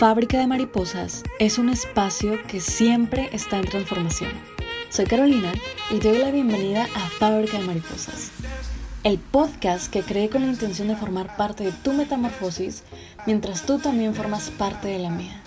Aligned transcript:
Fábrica 0.00 0.38
de 0.38 0.46
Mariposas 0.46 1.24
es 1.38 1.58
un 1.58 1.68
espacio 1.68 2.38
que 2.46 2.58
siempre 2.58 3.28
está 3.34 3.58
en 3.58 3.66
transformación. 3.66 4.30
Soy 4.88 5.04
Carolina 5.04 5.52
y 5.90 5.98
te 5.98 6.08
doy 6.08 6.16
la 6.16 6.30
bienvenida 6.30 6.88
a 6.94 7.10
Fábrica 7.10 7.58
de 7.58 7.66
Mariposas, 7.66 8.30
el 9.04 9.18
podcast 9.18 9.92
que 9.92 10.00
creé 10.00 10.30
con 10.30 10.40
la 10.40 10.48
intención 10.48 10.88
de 10.88 10.96
formar 10.96 11.36
parte 11.36 11.64
de 11.64 11.72
tu 11.72 11.92
metamorfosis 11.92 12.82
mientras 13.26 13.66
tú 13.66 13.78
también 13.78 14.14
formas 14.14 14.48
parte 14.48 14.88
de 14.88 15.00
la 15.00 15.10
mía. 15.10 15.42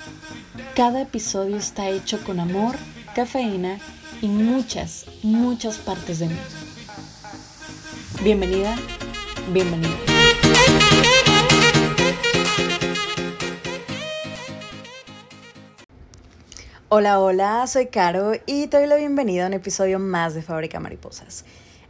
Cada 0.76 1.02
episodio 1.02 1.58
está 1.58 1.90
hecho 1.90 2.24
con 2.24 2.40
amor, 2.40 2.76
cafeína 3.16 3.80
y 4.22 4.28
muchas, 4.28 5.08
muchas 5.24 5.80
partes 5.80 6.20
de 6.20 6.28
mí. 6.28 6.38
Bienvenida, 8.22 8.76
bienvenido. 9.52 9.98
Hola, 16.96 17.20
hola, 17.20 17.66
soy 17.66 17.88
Caro 17.88 18.34
y 18.46 18.68
te 18.68 18.78
doy 18.78 18.86
la 18.86 18.98
bienvenida 18.98 19.46
a 19.46 19.48
un 19.48 19.54
episodio 19.54 19.98
más 19.98 20.36
de 20.36 20.44
Fábrica 20.44 20.80
Mariposas. 20.80 21.44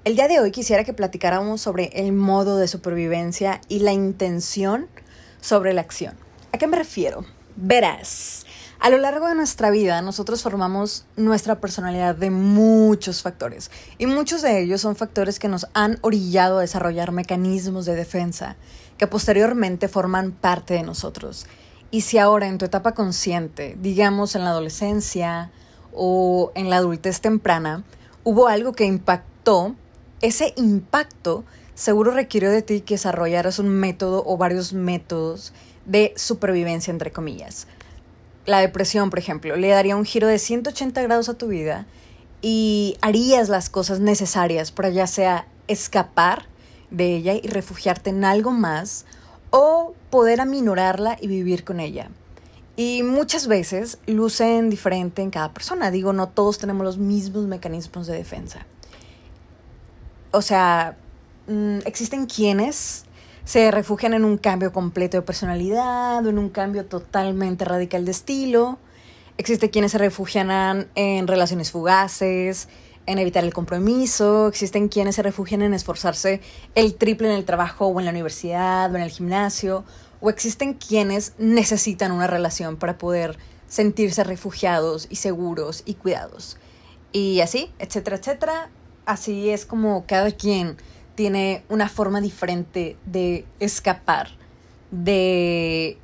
El 0.06 0.16
día 0.16 0.30
de 0.30 0.40
hoy 0.40 0.52
quisiera 0.52 0.86
que 0.86 0.94
platicáramos 0.94 1.60
sobre 1.60 1.88
el 1.88 2.14
modo 2.14 2.56
de 2.56 2.70
supervivencia 2.70 3.60
y 3.68 3.80
la 3.80 3.92
intención 3.92 4.88
sobre 5.42 5.74
la 5.74 5.82
acción. 5.82 6.16
¿A 6.54 6.58
qué 6.58 6.68
me 6.68 6.78
refiero? 6.78 7.26
Verás, 7.58 8.46
a 8.80 8.90
lo 8.90 8.98
largo 8.98 9.28
de 9.28 9.36
nuestra 9.36 9.72
vida 9.72 10.02
nosotros 10.02 10.42
formamos 10.42 11.06
nuestra 11.18 11.60
personalidad 11.60 12.16
de 12.16 12.30
muchos 12.30 13.22
factores 13.22 13.72
y 13.98 14.06
muchos 14.06 14.42
de 14.42 14.62
ellos 14.62 14.80
son 14.80 14.96
factores 14.96 15.38
que 15.38 15.50
nos 15.50 15.68
han 15.74 15.98
orillado 16.00 16.60
a 16.60 16.62
desarrollar 16.62 17.12
mecanismos 17.12 17.86
de 17.86 17.96
defensa 17.96 18.56
que 18.98 19.08
posteriormente 19.08 19.90
forman 19.90 20.32
parte 20.32 20.76
de 20.76 20.84
nosotros. 20.84 21.45
Y 21.94 22.02
si 22.02 22.17
ahora 22.17 22.47
en 22.47 22.58
tu 22.58 22.66
etapa 22.66 22.95
consciente, 22.95 23.77
digamos 23.80 24.33
en 24.33 24.44
la 24.44 24.49
adolescencia 24.49 25.52
o 25.94 26.52
en 26.55 26.72
la 26.72 26.77
adultez 26.77 27.22
temprana, 27.22 27.83
hubo 28.23 28.47
algo 28.47 28.73
que 28.73 28.86
impactó, 28.86 29.75
ese 30.19 30.55
impacto 30.58 31.44
seguro 31.75 32.09
requirió 32.09 32.49
de 32.49 32.64
ti 32.64 32.81
que 32.81 32.95
desarrollaras 32.95 33.59
un 33.59 33.69
método 33.69 34.23
o 34.25 34.38
varios 34.38 34.73
métodos 34.73 35.53
de 35.86 36.16
supervivencia, 36.17 36.89
entre 36.89 37.11
comillas. 37.11 37.67
La 38.47 38.58
depresión, 38.58 39.11
por 39.11 39.19
ejemplo, 39.19 39.55
le 39.55 39.67
daría 39.67 39.95
un 39.95 40.05
giro 40.05 40.27
de 40.27 40.39
180 40.39 40.99
grados 41.03 41.30
a 41.30 41.36
tu 41.36 41.45
vida 41.45 41.86
y 42.41 42.97
harías 43.02 43.49
las 43.49 43.69
cosas 43.69 43.99
necesarias 43.99 44.71
para 44.71 44.89
ya 44.89 45.05
sea 45.05 45.45
escapar 45.67 46.47
de 46.89 47.17
ella 47.17 47.36
y 47.36 47.47
refugiarte 47.47 48.09
en 48.09 48.25
algo 48.25 48.49
más 48.49 49.05
o 49.52 49.94
poder 50.14 50.42
aminorarla 50.42 51.17
y 51.19 51.25
vivir 51.25 51.64
con 51.64 51.80
ella. 51.80 52.11
Y 52.75 53.02
muchas 53.02 53.47
veces 53.47 53.97
lucen 54.06 54.70
diferente 54.70 55.23
en 55.23 55.31
cada 55.31 55.52
persona. 55.52 55.89
Digo, 55.89 56.14
no 56.14 56.30
todos 56.30 56.59
tenemos 56.59 56.86
los 56.86 57.00
mismos 57.00 57.45
mecanismos 57.45 58.05
de 58.05 58.14
defensa. 58.14 58.67
O 60.30 60.44
sea, 60.44 60.97
mm, 61.47 61.80
existen 61.86 62.28
quienes 62.28 63.05
se 63.44 63.72
refugian 63.72 64.14
en 64.14 64.23
un 64.23 64.38
cambio 64.38 64.72
completo 64.72 65.17
de 65.17 65.23
personalidad 65.23 66.23
o 66.23 66.30
en 66.30 66.38
un 66.38 66.50
cambio 66.50 66.86
totalmente 66.86 67.66
radical 67.66 68.05
de 68.05 68.11
estilo. 68.11 68.77
Existen 69.39 69.72
quienes 69.72 69.94
se 69.94 69.98
refugian 69.98 70.92
en 70.94 71.27
relaciones 71.27 71.72
fugaces, 71.72 72.70
en 73.06 73.20
evitar 73.20 73.44
el 73.44 73.54
compromiso, 73.54 74.48
existen 74.48 74.88
quienes 74.88 75.16
se 75.16 75.23
refugian 75.23 75.62
en 75.62 75.73
esforzarse 75.73 76.42
el 76.76 76.96
triple 76.96 77.30
en 77.30 77.36
el 77.36 77.45
trabajo 77.45 77.88
o 77.88 78.00
en 78.00 78.06
la 78.06 78.12
universidad 78.12 78.92
o 78.92 78.95
en 78.95 79.04
el 79.04 79.10
gimnasio, 79.10 79.84
o 80.22 80.30
existen 80.30 80.73
quienes 80.73 81.34
necesitan 81.38 82.12
una 82.12 82.28
relación 82.28 82.78
para 82.78 82.98
poder 82.98 83.38
sentirse 83.68 84.23
refugiados 84.23 85.08
y 85.10 85.17
seguros 85.17 85.83
y 85.86 85.95
cuidados. 85.95 86.58
Y 87.11 87.42
así, 87.42 87.72
etcétera, 87.80 88.17
etcétera. 88.17 88.70
Así 89.06 89.50
es 89.50 89.66
como 89.66 90.06
cada 90.06 90.32
quien 90.32 90.77
tiene 91.16 91.64
una 91.70 91.89
forma 91.89 92.22
diferente 92.22 92.98
de 93.06 93.45
escapar 93.60 94.30
de 94.92 95.98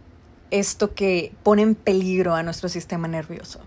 esto 0.52 0.94
que 0.96 1.34
pone 1.44 1.62
en 1.62 1.76
peligro 1.76 2.36
a 2.36 2.44
nuestro 2.44 2.70
sistema 2.70 3.08
nervioso. 3.08 3.60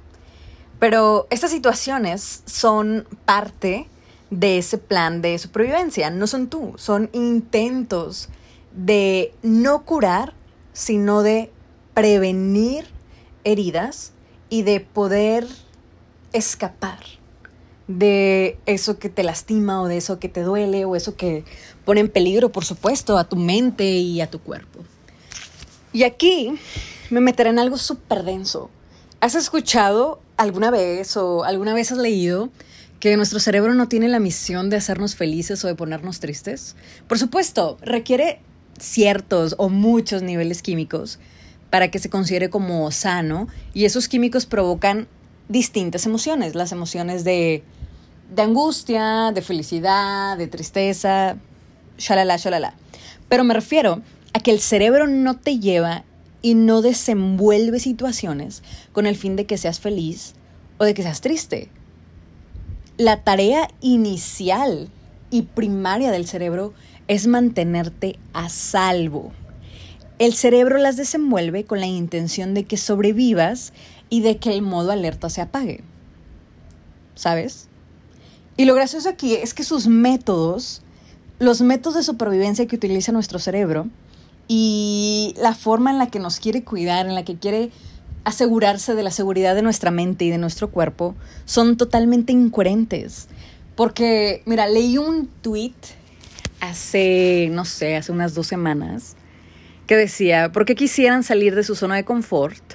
Pero 0.82 1.28
estas 1.30 1.52
situaciones 1.52 2.42
son 2.44 3.06
parte 3.24 3.86
de 4.30 4.58
ese 4.58 4.78
plan 4.78 5.22
de 5.22 5.38
supervivencia, 5.38 6.10
no 6.10 6.26
son 6.26 6.48
tú, 6.48 6.74
son 6.76 7.08
intentos 7.12 8.28
de 8.72 9.32
no 9.44 9.84
curar, 9.84 10.34
sino 10.72 11.22
de 11.22 11.52
prevenir 11.94 12.86
heridas 13.44 14.10
y 14.50 14.62
de 14.62 14.80
poder 14.80 15.46
escapar 16.32 16.98
de 17.86 18.58
eso 18.66 18.98
que 18.98 19.08
te 19.08 19.22
lastima 19.22 19.82
o 19.82 19.86
de 19.86 19.98
eso 19.98 20.18
que 20.18 20.28
te 20.28 20.42
duele 20.42 20.84
o 20.84 20.96
eso 20.96 21.14
que 21.14 21.44
pone 21.84 22.00
en 22.00 22.08
peligro, 22.08 22.50
por 22.50 22.64
supuesto, 22.64 23.18
a 23.18 23.28
tu 23.28 23.36
mente 23.36 23.84
y 23.84 24.20
a 24.20 24.28
tu 24.28 24.40
cuerpo. 24.40 24.80
Y 25.92 26.02
aquí 26.02 26.58
me 27.08 27.20
meteré 27.20 27.50
en 27.50 27.60
algo 27.60 27.78
súper 27.78 28.24
denso. 28.24 28.68
¿Has 29.20 29.36
escuchado 29.36 30.18
alguna 30.36 30.70
vez 30.70 31.16
o 31.16 31.44
alguna 31.44 31.74
vez 31.74 31.92
has 31.92 31.98
leído 31.98 32.50
que 33.00 33.16
nuestro 33.16 33.40
cerebro 33.40 33.74
no 33.74 33.88
tiene 33.88 34.08
la 34.08 34.20
misión 34.20 34.70
de 34.70 34.76
hacernos 34.76 35.16
felices 35.16 35.64
o 35.64 35.68
de 35.68 35.74
ponernos 35.74 36.20
tristes? 36.20 36.76
Por 37.08 37.18
supuesto, 37.18 37.78
requiere 37.82 38.40
ciertos 38.78 39.54
o 39.58 39.68
muchos 39.68 40.22
niveles 40.22 40.62
químicos 40.62 41.18
para 41.70 41.90
que 41.90 41.98
se 41.98 42.10
considere 42.10 42.50
como 42.50 42.90
sano 42.90 43.48
y 43.74 43.86
esos 43.86 44.08
químicos 44.08 44.46
provocan 44.46 45.08
distintas 45.48 46.06
emociones, 46.06 46.54
las 46.54 46.70
emociones 46.70 47.24
de, 47.24 47.62
de 48.34 48.42
angustia, 48.42 49.32
de 49.32 49.42
felicidad, 49.42 50.36
de 50.36 50.46
tristeza, 50.46 51.36
shalala, 51.98 52.36
shalala. 52.36 52.74
Pero 53.28 53.44
me 53.44 53.54
refiero 53.54 54.02
a 54.32 54.40
que 54.40 54.50
el 54.50 54.60
cerebro 54.60 55.06
no 55.06 55.38
te 55.38 55.58
lleva 55.58 56.04
y 56.42 56.54
no 56.54 56.82
desenvuelve 56.82 57.80
situaciones 57.80 58.62
con 58.92 59.06
el 59.06 59.16
fin 59.16 59.36
de 59.36 59.46
que 59.46 59.56
seas 59.56 59.80
feliz 59.80 60.34
o 60.78 60.84
de 60.84 60.92
que 60.92 61.02
seas 61.02 61.20
triste. 61.20 61.70
La 62.98 63.22
tarea 63.22 63.68
inicial 63.80 64.90
y 65.30 65.42
primaria 65.42 66.10
del 66.10 66.26
cerebro 66.26 66.74
es 67.08 67.26
mantenerte 67.26 68.18
a 68.32 68.48
salvo. 68.48 69.32
El 70.18 70.34
cerebro 70.34 70.78
las 70.78 70.96
desenvuelve 70.96 71.64
con 71.64 71.80
la 71.80 71.86
intención 71.86 72.54
de 72.54 72.64
que 72.64 72.76
sobrevivas 72.76 73.72
y 74.10 74.20
de 74.20 74.36
que 74.36 74.52
el 74.52 74.62
modo 74.62 74.92
alerta 74.92 75.30
se 75.30 75.40
apague. 75.40 75.82
¿Sabes? 77.14 77.68
Y 78.56 78.66
lo 78.66 78.74
gracioso 78.74 79.08
aquí 79.08 79.34
es 79.34 79.54
que 79.54 79.64
sus 79.64 79.86
métodos, 79.86 80.82
los 81.38 81.62
métodos 81.62 81.96
de 81.96 82.02
supervivencia 82.02 82.66
que 82.66 82.76
utiliza 82.76 83.10
nuestro 83.10 83.38
cerebro, 83.38 83.88
y 84.54 85.34
la 85.38 85.54
forma 85.54 85.90
en 85.92 85.96
la 85.96 86.08
que 86.08 86.18
nos 86.18 86.38
quiere 86.38 86.62
cuidar, 86.62 87.06
en 87.06 87.14
la 87.14 87.24
que 87.24 87.38
quiere 87.38 87.70
asegurarse 88.24 88.94
de 88.94 89.02
la 89.02 89.10
seguridad 89.10 89.54
de 89.54 89.62
nuestra 89.62 89.90
mente 89.90 90.26
y 90.26 90.30
de 90.30 90.36
nuestro 90.36 90.70
cuerpo, 90.70 91.14
son 91.46 91.78
totalmente 91.78 92.34
incoherentes. 92.34 93.28
Porque, 93.76 94.42
mira, 94.44 94.66
leí 94.66 94.98
un 94.98 95.28
tweet 95.40 95.72
hace, 96.60 97.48
no 97.50 97.64
sé, 97.64 97.96
hace 97.96 98.12
unas 98.12 98.34
dos 98.34 98.46
semanas, 98.46 99.16
que 99.86 99.96
decía, 99.96 100.52
¿por 100.52 100.66
qué 100.66 100.74
quisieran 100.74 101.22
salir 101.22 101.54
de 101.54 101.64
su 101.64 101.74
zona 101.74 101.96
de 101.96 102.04
confort? 102.04 102.74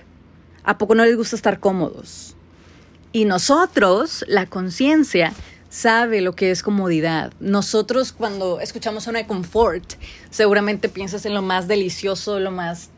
¿A 0.63 0.79
poco 0.79 0.95
no 0.95 1.05
les 1.05 1.15
gusta 1.15 1.35
estar 1.35 1.59
cómodos? 1.59 2.35
Y 3.11 3.25
nosotros, 3.25 4.25
la 4.27 4.47
conciencia, 4.47 5.31
sabe 5.77 6.21
lo 6.21 6.33
que 6.33 6.49
es 6.49 6.63
comodidad. 6.63 7.31
Nosotros 7.39 8.11
cuando 8.11 8.59
escuchamos 8.59 9.03
zona 9.03 9.19
de 9.19 9.27
confort, 9.27 9.93
seguramente 10.31 10.89
piensas 10.89 11.25
en 11.27 11.35
lo 11.35 11.43
más 11.43 11.67
delicioso, 11.67 12.39
lo 12.39 12.49
más 12.49 12.89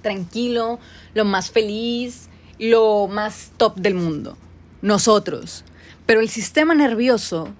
tranquilo, 0.00 0.78
lo 1.12 1.26
más 1.26 1.50
feliz, 1.50 2.30
lo 2.58 3.06
más 3.06 3.50
top 3.58 3.76
del 3.76 3.94
mundo. 3.94 4.38
Nosotros. 4.80 5.62
Pero 6.06 6.20
el 6.20 6.30
sistema 6.30 6.74
nervioso 6.74 7.50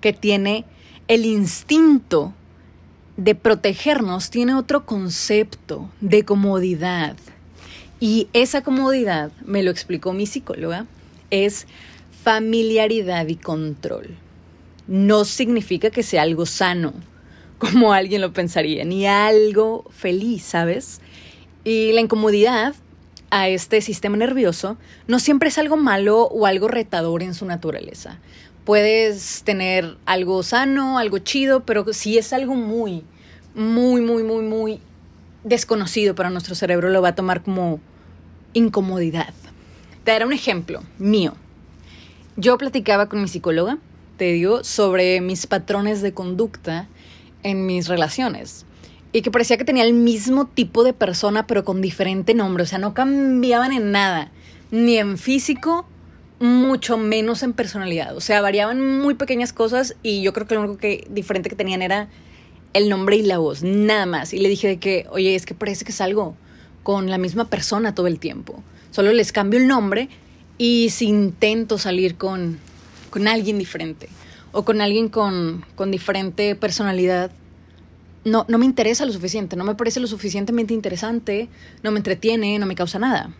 que 0.00 0.12
tiene 0.12 0.64
el 1.08 1.24
instinto 1.24 2.32
de 3.16 3.34
protegernos 3.34 4.30
tiene 4.30 4.54
otro 4.54 4.86
concepto 4.86 5.90
de 6.00 6.24
comodidad. 6.24 7.16
Y 7.98 8.28
esa 8.32 8.62
comodidad, 8.62 9.32
me 9.44 9.64
lo 9.64 9.72
explicó 9.72 10.12
mi 10.12 10.26
psicóloga, 10.26 10.86
es 11.30 11.66
familiaridad 12.24 13.28
y 13.28 13.36
control. 13.36 14.16
No 14.88 15.26
significa 15.26 15.90
que 15.90 16.02
sea 16.02 16.22
algo 16.22 16.46
sano, 16.46 16.94
como 17.58 17.92
alguien 17.92 18.22
lo 18.22 18.32
pensaría, 18.32 18.84
ni 18.84 19.06
algo 19.06 19.84
feliz, 19.90 20.42
¿sabes? 20.42 21.02
Y 21.64 21.92
la 21.92 22.00
incomodidad 22.00 22.74
a 23.30 23.48
este 23.48 23.80
sistema 23.80 24.16
nervioso 24.16 24.78
no 25.06 25.18
siempre 25.18 25.50
es 25.50 25.58
algo 25.58 25.76
malo 25.76 26.22
o 26.22 26.46
algo 26.46 26.68
retador 26.68 27.22
en 27.22 27.34
su 27.34 27.44
naturaleza. 27.44 28.18
Puedes 28.64 29.42
tener 29.44 29.98
algo 30.06 30.42
sano, 30.42 30.98
algo 30.98 31.18
chido, 31.18 31.64
pero 31.66 31.84
si 31.92 32.16
es 32.16 32.32
algo 32.32 32.54
muy, 32.54 33.02
muy, 33.54 34.00
muy, 34.00 34.22
muy, 34.22 34.44
muy 34.44 34.80
desconocido 35.42 36.14
para 36.14 36.30
nuestro 36.30 36.54
cerebro, 36.54 36.88
lo 36.88 37.02
va 37.02 37.10
a 37.10 37.14
tomar 37.14 37.42
como 37.42 37.80
incomodidad. 38.54 39.34
Te 40.04 40.12
daré 40.12 40.24
un 40.24 40.32
ejemplo 40.32 40.82
mío. 40.98 41.34
Yo 42.36 42.58
platicaba 42.58 43.08
con 43.08 43.22
mi 43.22 43.28
psicóloga, 43.28 43.78
te 44.16 44.32
digo, 44.32 44.64
sobre 44.64 45.20
mis 45.20 45.46
patrones 45.46 46.02
de 46.02 46.12
conducta 46.12 46.88
en 47.44 47.64
mis 47.64 47.86
relaciones. 47.86 48.66
Y 49.12 49.22
que 49.22 49.30
parecía 49.30 49.56
que 49.56 49.64
tenía 49.64 49.84
el 49.84 49.92
mismo 49.92 50.46
tipo 50.46 50.82
de 50.82 50.92
persona, 50.92 51.46
pero 51.46 51.64
con 51.64 51.80
diferente 51.80 52.34
nombre. 52.34 52.64
O 52.64 52.66
sea, 52.66 52.78
no 52.78 52.92
cambiaban 52.92 53.72
en 53.72 53.92
nada. 53.92 54.32
Ni 54.72 54.96
en 54.98 55.16
físico, 55.16 55.86
mucho 56.40 56.96
menos 56.96 57.44
en 57.44 57.52
personalidad. 57.52 58.16
O 58.16 58.20
sea, 58.20 58.40
variaban 58.40 58.98
muy 58.98 59.14
pequeñas 59.14 59.52
cosas 59.52 59.94
y 60.02 60.22
yo 60.22 60.32
creo 60.32 60.48
que 60.48 60.56
lo 60.56 60.62
único 60.62 60.78
que 60.78 61.06
diferente 61.10 61.48
que 61.48 61.54
tenían 61.54 61.82
era 61.82 62.08
el 62.72 62.88
nombre 62.88 63.14
y 63.14 63.22
la 63.22 63.38
voz, 63.38 63.62
nada 63.62 64.06
más. 64.06 64.32
Y 64.32 64.38
le 64.38 64.48
dije 64.48 64.66
de 64.66 64.78
que, 64.78 65.06
oye, 65.10 65.36
es 65.36 65.46
que 65.46 65.54
parece 65.54 65.84
que 65.84 65.92
salgo 65.92 66.34
con 66.82 67.08
la 67.08 67.18
misma 67.18 67.44
persona 67.44 67.94
todo 67.94 68.08
el 68.08 68.18
tiempo. 68.18 68.60
Solo 68.90 69.12
les 69.12 69.30
cambio 69.30 69.60
el 69.60 69.68
nombre 69.68 70.08
y 70.58 70.90
si 70.90 71.06
intento 71.06 71.78
salir 71.78 72.16
con, 72.16 72.58
con 73.10 73.28
alguien 73.28 73.58
diferente 73.58 74.08
o 74.52 74.64
con 74.64 74.80
alguien 74.80 75.08
con, 75.08 75.64
con 75.74 75.90
diferente 75.90 76.54
personalidad, 76.54 77.30
no, 78.24 78.46
no 78.48 78.58
me 78.58 78.64
interesa 78.64 79.04
lo 79.04 79.12
suficiente, 79.12 79.56
no 79.56 79.64
me 79.64 79.74
parece 79.74 80.00
lo 80.00 80.06
suficientemente 80.06 80.72
interesante, 80.72 81.48
no 81.82 81.90
me 81.90 81.98
entretiene, 81.98 82.58
no 82.58 82.66
me 82.66 82.74
causa 82.74 82.98
nada. 82.98 83.30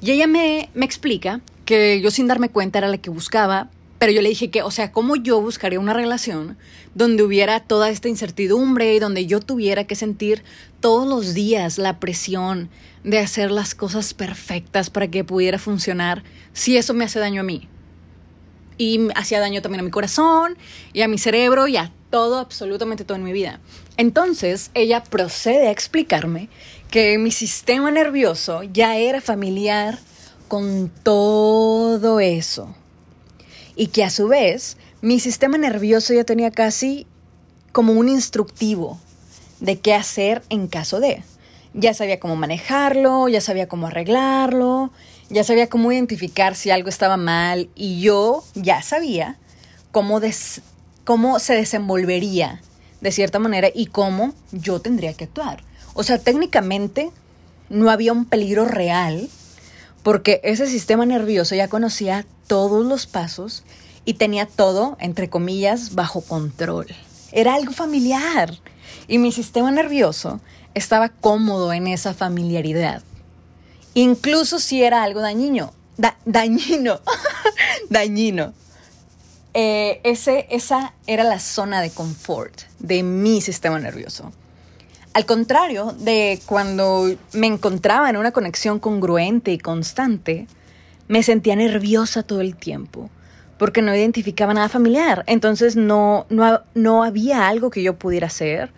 Y 0.00 0.10
ella 0.10 0.26
me, 0.26 0.68
me 0.74 0.84
explica 0.84 1.40
que 1.64 2.00
yo 2.00 2.10
sin 2.10 2.26
darme 2.26 2.50
cuenta 2.50 2.78
era 2.78 2.88
la 2.88 2.98
que 2.98 3.08
buscaba, 3.08 3.70
pero 3.98 4.12
yo 4.12 4.20
le 4.20 4.28
dije 4.28 4.50
que, 4.50 4.62
o 4.62 4.70
sea, 4.70 4.92
¿cómo 4.92 5.16
yo 5.16 5.40
buscaría 5.40 5.80
una 5.80 5.94
relación 5.94 6.58
donde 6.94 7.22
hubiera 7.22 7.60
toda 7.60 7.88
esta 7.88 8.08
incertidumbre 8.08 8.94
y 8.94 8.98
donde 8.98 9.26
yo 9.26 9.40
tuviera 9.40 9.84
que 9.84 9.94
sentir 9.94 10.44
todos 10.80 11.08
los 11.08 11.34
días 11.34 11.78
la 11.78 11.98
presión 11.98 12.68
de 13.04 13.18
hacer 13.18 13.50
las 13.50 13.74
cosas 13.74 14.12
perfectas 14.12 14.90
para 14.90 15.08
que 15.08 15.24
pudiera 15.24 15.58
funcionar 15.58 16.24
si 16.52 16.76
eso 16.76 16.92
me 16.92 17.04
hace 17.04 17.18
daño 17.18 17.40
a 17.40 17.44
mí? 17.44 17.68
Y 18.78 19.08
hacía 19.14 19.40
daño 19.40 19.62
también 19.62 19.80
a 19.80 19.84
mi 19.84 19.90
corazón 19.90 20.58
y 20.92 21.00
a 21.00 21.08
mi 21.08 21.16
cerebro 21.16 21.66
y 21.66 21.78
a 21.78 21.90
todo, 22.10 22.38
absolutamente 22.38 23.04
todo 23.04 23.16
en 23.16 23.24
mi 23.24 23.32
vida. 23.32 23.60
Entonces 23.96 24.70
ella 24.74 25.02
procede 25.02 25.68
a 25.68 25.70
explicarme 25.70 26.50
que 26.90 27.16
mi 27.16 27.30
sistema 27.30 27.90
nervioso 27.90 28.62
ya 28.62 28.98
era 28.98 29.22
familiar 29.22 29.98
con 30.48 30.90
todo 31.02 32.20
eso 32.20 32.74
y 33.76 33.88
que 33.88 34.02
a 34.02 34.10
su 34.10 34.26
vez 34.26 34.78
mi 35.02 35.20
sistema 35.20 35.58
nervioso 35.58 36.14
ya 36.14 36.24
tenía 36.24 36.50
casi 36.50 37.06
como 37.72 37.92
un 37.92 38.08
instructivo 38.08 38.98
de 39.60 39.78
qué 39.78 39.94
hacer 39.94 40.42
en 40.48 40.66
caso 40.66 40.98
de. 40.98 41.22
Ya 41.74 41.92
sabía 41.92 42.18
cómo 42.18 42.36
manejarlo, 42.36 43.28
ya 43.28 43.42
sabía 43.42 43.68
cómo 43.68 43.86
arreglarlo, 43.86 44.90
ya 45.28 45.44
sabía 45.44 45.68
cómo 45.68 45.92
identificar 45.92 46.54
si 46.56 46.70
algo 46.70 46.88
estaba 46.88 47.18
mal 47.18 47.68
y 47.74 48.00
yo 48.00 48.42
ya 48.54 48.80
sabía 48.80 49.36
cómo, 49.92 50.20
cómo 51.04 51.38
se 51.38 51.54
desenvolvería 51.54 52.62
de 53.02 53.12
cierta 53.12 53.38
manera 53.38 53.68
y 53.74 53.86
cómo 53.86 54.32
yo 54.52 54.80
tendría 54.80 55.12
que 55.12 55.24
actuar. 55.24 55.62
O 55.92 56.02
sea, 56.02 56.18
técnicamente 56.18 57.10
no 57.68 57.90
había 57.90 58.12
un 58.12 58.24
peligro 58.24 58.64
real 58.64 59.28
porque 60.06 60.40
ese 60.44 60.68
sistema 60.68 61.04
nervioso 61.04 61.56
ya 61.56 61.66
conocía 61.66 62.24
todos 62.46 62.86
los 62.86 63.08
pasos 63.08 63.64
y 64.04 64.14
tenía 64.14 64.46
todo, 64.46 64.96
entre 65.00 65.28
comillas, 65.28 65.96
bajo 65.96 66.20
control. 66.20 66.86
Era 67.32 67.56
algo 67.56 67.72
familiar 67.72 68.56
y 69.08 69.18
mi 69.18 69.32
sistema 69.32 69.72
nervioso 69.72 70.40
estaba 70.74 71.08
cómodo 71.08 71.72
en 71.72 71.88
esa 71.88 72.14
familiaridad. 72.14 73.02
Incluso 73.94 74.60
si 74.60 74.84
era 74.84 75.02
algo 75.02 75.22
dañino, 75.22 75.72
dañino, 76.24 77.00
dañino. 77.90 78.54
Eh, 79.54 80.00
ese, 80.04 80.46
esa 80.50 80.94
era 81.08 81.24
la 81.24 81.40
zona 81.40 81.80
de 81.80 81.90
confort 81.90 82.60
de 82.78 83.02
mi 83.02 83.40
sistema 83.40 83.80
nervioso. 83.80 84.32
Al 85.16 85.24
contrario 85.24 85.94
de 85.98 86.42
cuando 86.44 87.10
me 87.32 87.46
encontraba 87.46 88.10
en 88.10 88.18
una 88.18 88.32
conexión 88.32 88.78
congruente 88.78 89.50
y 89.50 89.56
constante, 89.56 90.46
me 91.08 91.22
sentía 91.22 91.56
nerviosa 91.56 92.22
todo 92.22 92.42
el 92.42 92.54
tiempo 92.54 93.08
porque 93.56 93.80
no 93.80 93.96
identificaba 93.96 94.52
nada 94.52 94.68
familiar. 94.68 95.24
Entonces 95.26 95.74
no, 95.74 96.26
no, 96.28 96.60
no 96.74 97.02
había 97.02 97.48
algo 97.48 97.70
que 97.70 97.82
yo 97.82 97.94
pudiera 97.98 98.26
hacer 98.26 98.74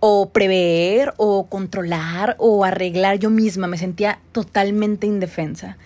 o 0.00 0.30
prever 0.30 1.14
o 1.18 1.46
controlar 1.46 2.34
o 2.40 2.64
arreglar 2.64 3.20
yo 3.20 3.30
misma. 3.30 3.68
Me 3.68 3.78
sentía 3.78 4.18
totalmente 4.32 5.06
indefensa. 5.06 5.76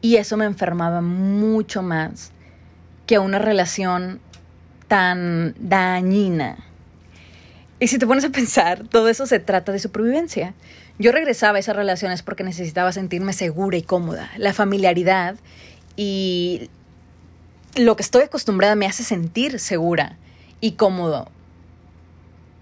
Y 0.00 0.16
eso 0.16 0.38
me 0.38 0.46
enfermaba 0.46 1.02
mucho 1.02 1.82
más 1.82 2.32
que 3.04 3.18
una 3.18 3.38
relación 3.38 4.20
tan 4.88 5.54
dañina. 5.58 6.64
Y 7.84 7.88
si 7.88 7.98
te 7.98 8.06
pones 8.06 8.24
a 8.24 8.30
pensar, 8.30 8.88
todo 8.88 9.10
eso 9.10 9.26
se 9.26 9.40
trata 9.40 9.70
de 9.70 9.78
supervivencia. 9.78 10.54
Yo 10.98 11.12
regresaba 11.12 11.58
a 11.58 11.60
esas 11.60 11.76
relaciones 11.76 12.22
porque 12.22 12.42
necesitaba 12.42 12.92
sentirme 12.92 13.34
segura 13.34 13.76
y 13.76 13.82
cómoda. 13.82 14.30
La 14.38 14.54
familiaridad 14.54 15.36
y 15.94 16.70
lo 17.76 17.94
que 17.94 18.02
estoy 18.02 18.22
acostumbrada 18.22 18.74
me 18.74 18.86
hace 18.86 19.04
sentir 19.04 19.60
segura 19.60 20.16
y 20.62 20.76
cómodo. 20.76 21.28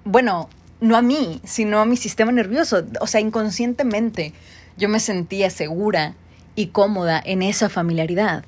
Bueno, 0.02 0.48
no 0.80 0.96
a 0.96 1.02
mí, 1.02 1.40
sino 1.44 1.78
a 1.78 1.84
mi 1.84 1.96
sistema 1.96 2.32
nervioso. 2.32 2.84
O 3.00 3.06
sea, 3.06 3.20
inconscientemente 3.20 4.32
yo 4.76 4.88
me 4.88 4.98
sentía 4.98 5.50
segura 5.50 6.16
y 6.56 6.70
cómoda 6.70 7.22
en 7.24 7.42
esa 7.42 7.68
familiaridad. 7.68 8.44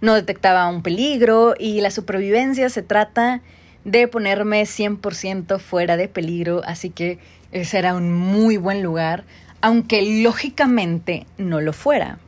No 0.00 0.14
detectaba 0.14 0.66
un 0.66 0.82
peligro 0.82 1.56
y 1.58 1.82
la 1.82 1.90
supervivencia 1.90 2.70
se 2.70 2.80
trata 2.82 3.42
de 3.84 4.08
ponerme 4.08 4.62
100% 4.62 5.58
fuera 5.58 5.96
de 5.96 6.08
peligro, 6.08 6.62
así 6.64 6.90
que 6.90 7.18
ese 7.52 7.78
era 7.78 7.94
un 7.94 8.12
muy 8.12 8.56
buen 8.56 8.82
lugar, 8.82 9.24
aunque 9.60 10.22
lógicamente 10.22 11.26
no 11.38 11.60
lo 11.60 11.72
fuera. 11.72 12.18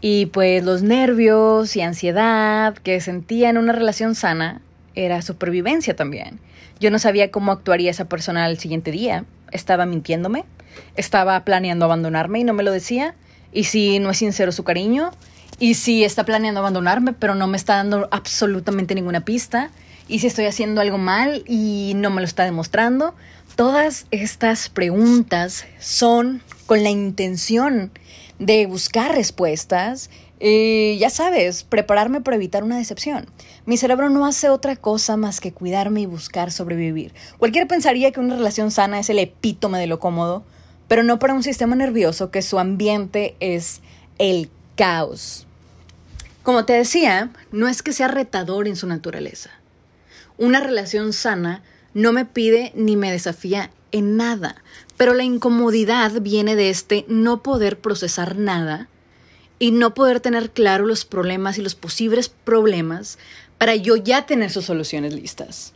Y 0.00 0.26
pues 0.26 0.64
los 0.64 0.82
nervios 0.82 1.76
y 1.76 1.82
ansiedad 1.82 2.74
que 2.74 3.00
sentía 3.00 3.50
en 3.50 3.58
una 3.58 3.72
relación 3.72 4.14
sana 4.14 4.62
era 4.94 5.22
supervivencia 5.22 5.94
también. 5.94 6.40
Yo 6.78 6.90
no 6.90 6.98
sabía 6.98 7.30
cómo 7.30 7.52
actuaría 7.52 7.90
esa 7.90 8.06
persona 8.06 8.46
al 8.46 8.58
siguiente 8.58 8.90
día. 8.90 9.24
Estaba 9.52 9.84
mintiéndome, 9.84 10.44
estaba 10.96 11.44
planeando 11.44 11.84
abandonarme 11.84 12.40
y 12.40 12.44
no 12.44 12.54
me 12.54 12.62
lo 12.62 12.72
decía. 12.72 13.14
Y 13.52 13.64
si 13.64 13.98
no 13.98 14.10
es 14.10 14.18
sincero 14.18 14.52
su 14.52 14.64
cariño, 14.64 15.10
y 15.58 15.74
si 15.74 16.04
está 16.04 16.24
planeando 16.24 16.60
abandonarme 16.60 17.12
pero 17.12 17.34
no 17.34 17.46
me 17.46 17.56
está 17.56 17.76
dando 17.76 18.08
absolutamente 18.10 18.94
ninguna 18.94 19.20
pista, 19.20 19.70
y 20.10 20.18
si 20.18 20.26
estoy 20.26 20.46
haciendo 20.46 20.80
algo 20.80 20.98
mal 20.98 21.44
y 21.46 21.92
no 21.94 22.10
me 22.10 22.20
lo 22.20 22.26
está 22.26 22.44
demostrando. 22.44 23.14
Todas 23.54 24.06
estas 24.10 24.68
preguntas 24.68 25.66
son 25.78 26.42
con 26.66 26.82
la 26.82 26.90
intención 26.90 27.92
de 28.38 28.66
buscar 28.66 29.14
respuestas 29.14 30.10
y 30.40 30.96
ya 30.98 31.10
sabes, 31.10 31.64
prepararme 31.64 32.22
para 32.22 32.36
evitar 32.36 32.64
una 32.64 32.78
decepción. 32.78 33.26
Mi 33.66 33.76
cerebro 33.76 34.08
no 34.08 34.26
hace 34.26 34.48
otra 34.48 34.74
cosa 34.74 35.16
más 35.16 35.38
que 35.38 35.52
cuidarme 35.52 36.00
y 36.00 36.06
buscar 36.06 36.50
sobrevivir. 36.50 37.12
Cualquiera 37.38 37.68
pensaría 37.68 38.10
que 38.10 38.20
una 38.20 38.36
relación 38.36 38.70
sana 38.70 38.98
es 38.98 39.10
el 39.10 39.18
epítome 39.18 39.78
de 39.78 39.86
lo 39.86 40.00
cómodo, 40.00 40.42
pero 40.88 41.02
no 41.04 41.18
para 41.18 41.34
un 41.34 41.42
sistema 41.42 41.76
nervioso 41.76 42.30
que 42.30 42.42
su 42.42 42.58
ambiente 42.58 43.36
es 43.38 43.80
el 44.18 44.50
caos. 44.76 45.46
Como 46.42 46.64
te 46.64 46.72
decía, 46.72 47.30
no 47.52 47.68
es 47.68 47.82
que 47.82 47.92
sea 47.92 48.08
retador 48.08 48.66
en 48.66 48.76
su 48.76 48.86
naturaleza. 48.86 49.50
Una 50.40 50.60
relación 50.60 51.12
sana 51.12 51.62
no 51.92 52.14
me 52.14 52.24
pide 52.24 52.72
ni 52.74 52.96
me 52.96 53.12
desafía 53.12 53.70
en 53.92 54.16
nada, 54.16 54.62
pero 54.96 55.12
la 55.12 55.22
incomodidad 55.22 56.12
viene 56.22 56.56
de 56.56 56.70
este 56.70 57.04
no 57.08 57.42
poder 57.42 57.78
procesar 57.78 58.36
nada 58.36 58.88
y 59.58 59.70
no 59.70 59.92
poder 59.92 60.20
tener 60.20 60.50
claro 60.50 60.86
los 60.86 61.04
problemas 61.04 61.58
y 61.58 61.62
los 61.62 61.74
posibles 61.74 62.30
problemas 62.30 63.18
para 63.58 63.76
yo 63.76 63.96
ya 63.96 64.24
tener 64.24 64.50
sus 64.50 64.64
soluciones 64.64 65.12
listas. 65.12 65.74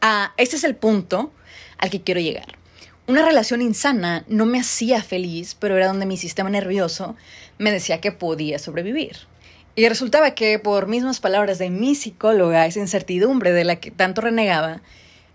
Ah, 0.00 0.32
este 0.36 0.56
es 0.56 0.64
el 0.64 0.74
punto 0.74 1.30
al 1.78 1.90
que 1.90 2.02
quiero 2.02 2.20
llegar. 2.20 2.58
Una 3.06 3.24
relación 3.24 3.62
insana 3.62 4.24
no 4.26 4.46
me 4.46 4.58
hacía 4.58 5.00
feliz, 5.00 5.56
pero 5.56 5.76
era 5.76 5.86
donde 5.86 6.06
mi 6.06 6.16
sistema 6.16 6.50
nervioso 6.50 7.14
me 7.56 7.70
decía 7.70 8.00
que 8.00 8.10
podía 8.10 8.58
sobrevivir. 8.58 9.30
Y 9.74 9.88
resultaba 9.88 10.32
que, 10.32 10.58
por 10.58 10.86
mismas 10.86 11.20
palabras 11.20 11.58
de 11.58 11.70
mi 11.70 11.94
psicóloga, 11.94 12.66
esa 12.66 12.80
incertidumbre 12.80 13.52
de 13.52 13.64
la 13.64 13.76
que 13.76 13.90
tanto 13.90 14.20
renegaba, 14.20 14.82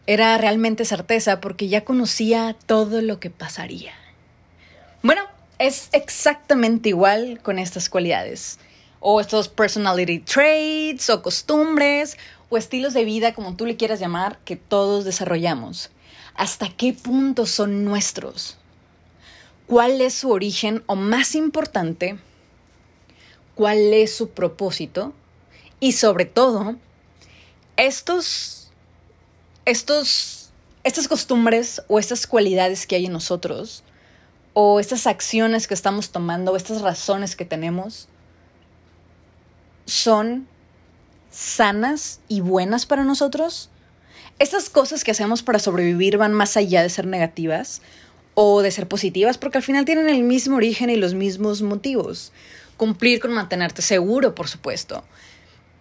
era 0.06 0.38
realmente 0.38 0.86
certeza 0.86 1.41
porque 1.41 1.67
ya 1.67 1.84
conocía 1.84 2.56
todo 2.65 3.01
lo 3.01 3.20
que 3.20 3.29
pasaría. 3.29 3.94
Bueno, 5.01 5.24
es 5.60 5.89
exactamente 5.91 6.89
igual 6.89 7.39
con 7.41 7.60
estas 7.60 7.89
cualidades, 7.89 8.60
o 9.00 9.20
estos 9.20 9.48
personality 9.48 10.20
traits, 10.20 11.10
o 11.10 11.22
costumbres, 11.22 12.17
o 12.50 12.58
estilos 12.58 12.94
de 12.94 13.06
vida, 13.06 13.34
como 13.34 13.56
tú 13.56 13.65
le 13.65 13.75
quieras 13.75 14.00
llamar, 14.00 14.38
que 14.46 14.56
todos 14.56 15.03
desarrollamos. 15.03 15.89
¿Hasta 16.36 16.70
qué 16.70 16.94
punto 16.94 17.48
son 17.48 17.84
nuestros? 17.84 18.58
cuál 19.67 20.00
es 20.01 20.13
su 20.13 20.32
origen 20.32 20.82
o 20.88 20.96
más 20.96 21.36
importante, 21.36 22.17
cuál 23.58 23.92
es 23.94 24.16
su 24.16 24.30
propósito 24.30 25.14
y 25.80 25.94
sobre 25.94 26.26
todo, 26.26 26.76
estos, 27.76 28.72
estos, 29.66 30.52
estas 30.84 31.08
costumbres 31.08 31.82
o 31.88 31.98
estas 31.98 32.28
cualidades 32.28 32.86
que 32.86 32.96
hay 32.96 33.08
en 33.08 33.14
nosotros 33.14 33.84
o 34.54 34.80
estas 34.80 35.08
acciones 35.08 35.68
que 35.68 35.74
estamos 35.74 36.12
tomando 36.12 36.52
o 36.52 36.56
estas 36.56 36.82
razones 36.82 37.36
que 37.36 37.46
tenemos 37.46 38.08
son 39.86 40.48
sanas 41.32 42.20
y 42.28 42.42
buenas 42.42 42.86
para 42.86 43.04
nosotros? 43.04 43.72
Estas 44.38 44.70
cosas 44.70 45.04
que 45.04 45.12
hacemos 45.12 45.42
para 45.42 45.58
sobrevivir 45.58 46.18
van 46.18 46.34
más 46.34 46.58
allá 46.58 46.84
de 46.84 46.90
ser 46.90 47.08
negativas 47.08 47.82
o 48.36 48.62
de 48.62 48.70
ser 48.70 48.88
positivas 48.88 49.40
porque 49.40 49.58
al 49.58 49.64
final 49.64 49.86
tienen 49.86 50.10
el 50.10 50.22
mismo 50.22 50.58
origen 50.58 50.92
y 50.92 50.96
los 50.96 51.16
mismos 51.16 51.64
motivos. 51.64 52.32
Cumplir 52.77 53.19
con 53.19 53.34
mantenerte 53.34 53.81
seguro, 53.81 54.36
por 54.36 54.48
supuesto. 54.48 55.03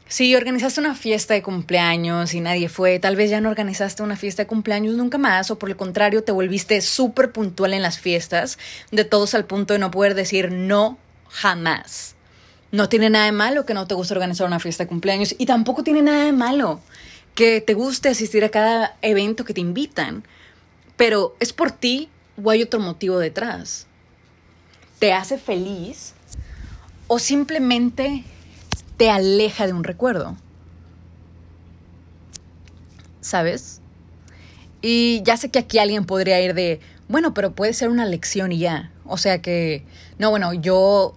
Si 0.08 0.36
organizaste 0.36 0.80
una 0.80 0.94
fiesta 0.94 1.34
de 1.34 1.42
cumpleaños 1.42 2.32
y 2.32 2.40
nadie 2.40 2.68
fue, 2.68 3.00
tal 3.00 3.16
vez 3.16 3.28
ya 3.28 3.40
no 3.40 3.50
organizaste 3.50 4.04
una 4.04 4.16
fiesta 4.16 4.44
de 4.44 4.46
cumpleaños 4.46 4.94
nunca 4.94 5.18
más, 5.18 5.50
o 5.50 5.58
por 5.58 5.68
el 5.68 5.76
contrario, 5.76 6.22
te 6.22 6.30
volviste 6.30 6.80
súper 6.80 7.32
puntual 7.32 7.74
en 7.74 7.82
las 7.82 7.98
fiestas, 7.98 8.56
de 8.92 9.04
todos 9.04 9.34
al 9.34 9.46
punto 9.46 9.74
de 9.74 9.80
no 9.80 9.90
poder 9.90 10.14
decir 10.14 10.52
no 10.52 10.96
jamás. 11.28 12.14
No 12.70 12.88
tiene 12.88 13.10
nada 13.10 13.26
de 13.26 13.32
malo 13.32 13.66
que 13.66 13.74
no 13.74 13.86
te 13.86 13.94
guste 13.94 14.14
organizar 14.14 14.46
una 14.46 14.60
fiesta 14.60 14.84
de 14.84 14.88
cumpleaños 14.88 15.34
y 15.38 15.46
tampoco 15.46 15.82
tiene 15.82 16.02
nada 16.02 16.24
de 16.24 16.32
malo 16.32 16.80
que 17.34 17.60
te 17.60 17.74
guste 17.74 18.08
asistir 18.08 18.44
a 18.44 18.50
cada 18.50 18.96
evento 19.02 19.44
que 19.44 19.54
te 19.54 19.60
invitan, 19.60 20.24
pero 20.96 21.36
es 21.40 21.52
por 21.52 21.72
ti 21.72 22.08
o 22.42 22.50
hay 22.50 22.62
otro 22.62 22.78
motivo 22.80 23.18
detrás. 23.18 23.86
¿Te 24.98 25.12
hace 25.12 25.36
feliz 25.36 26.15
o 27.08 27.18
simplemente 27.18 28.24
te 28.96 29.10
aleja 29.10 29.66
de 29.66 29.72
un 29.72 29.84
recuerdo? 29.84 30.36
¿Sabes? 33.20 33.80
Y 34.82 35.22
ya 35.24 35.36
sé 35.36 35.50
que 35.50 35.58
aquí 35.58 35.78
alguien 35.78 36.04
podría 36.04 36.40
ir 36.40 36.54
de, 36.54 36.80
bueno, 37.08 37.34
pero 37.34 37.54
puede 37.54 37.72
ser 37.72 37.88
una 37.88 38.04
lección 38.04 38.52
y 38.52 38.58
ya. 38.58 38.90
O 39.04 39.18
sea 39.18 39.42
que, 39.42 39.84
no, 40.18 40.30
bueno, 40.30 40.52
yo, 40.54 41.14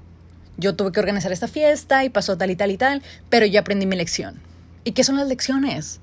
yo 0.57 0.75
tuve 0.75 0.91
que 0.91 0.99
organizar 0.99 1.31
esta 1.31 1.47
fiesta 1.47 2.03
y 2.03 2.09
pasó 2.09 2.37
tal 2.37 2.51
y 2.51 2.55
tal 2.55 2.71
y 2.71 2.77
tal, 2.77 3.03
pero 3.29 3.45
ya 3.45 3.61
aprendí 3.61 3.85
mi 3.85 3.95
lección. 3.95 4.39
¿Y 4.83 4.93
qué 4.93 5.03
son 5.03 5.17
las 5.17 5.27
lecciones? 5.27 5.99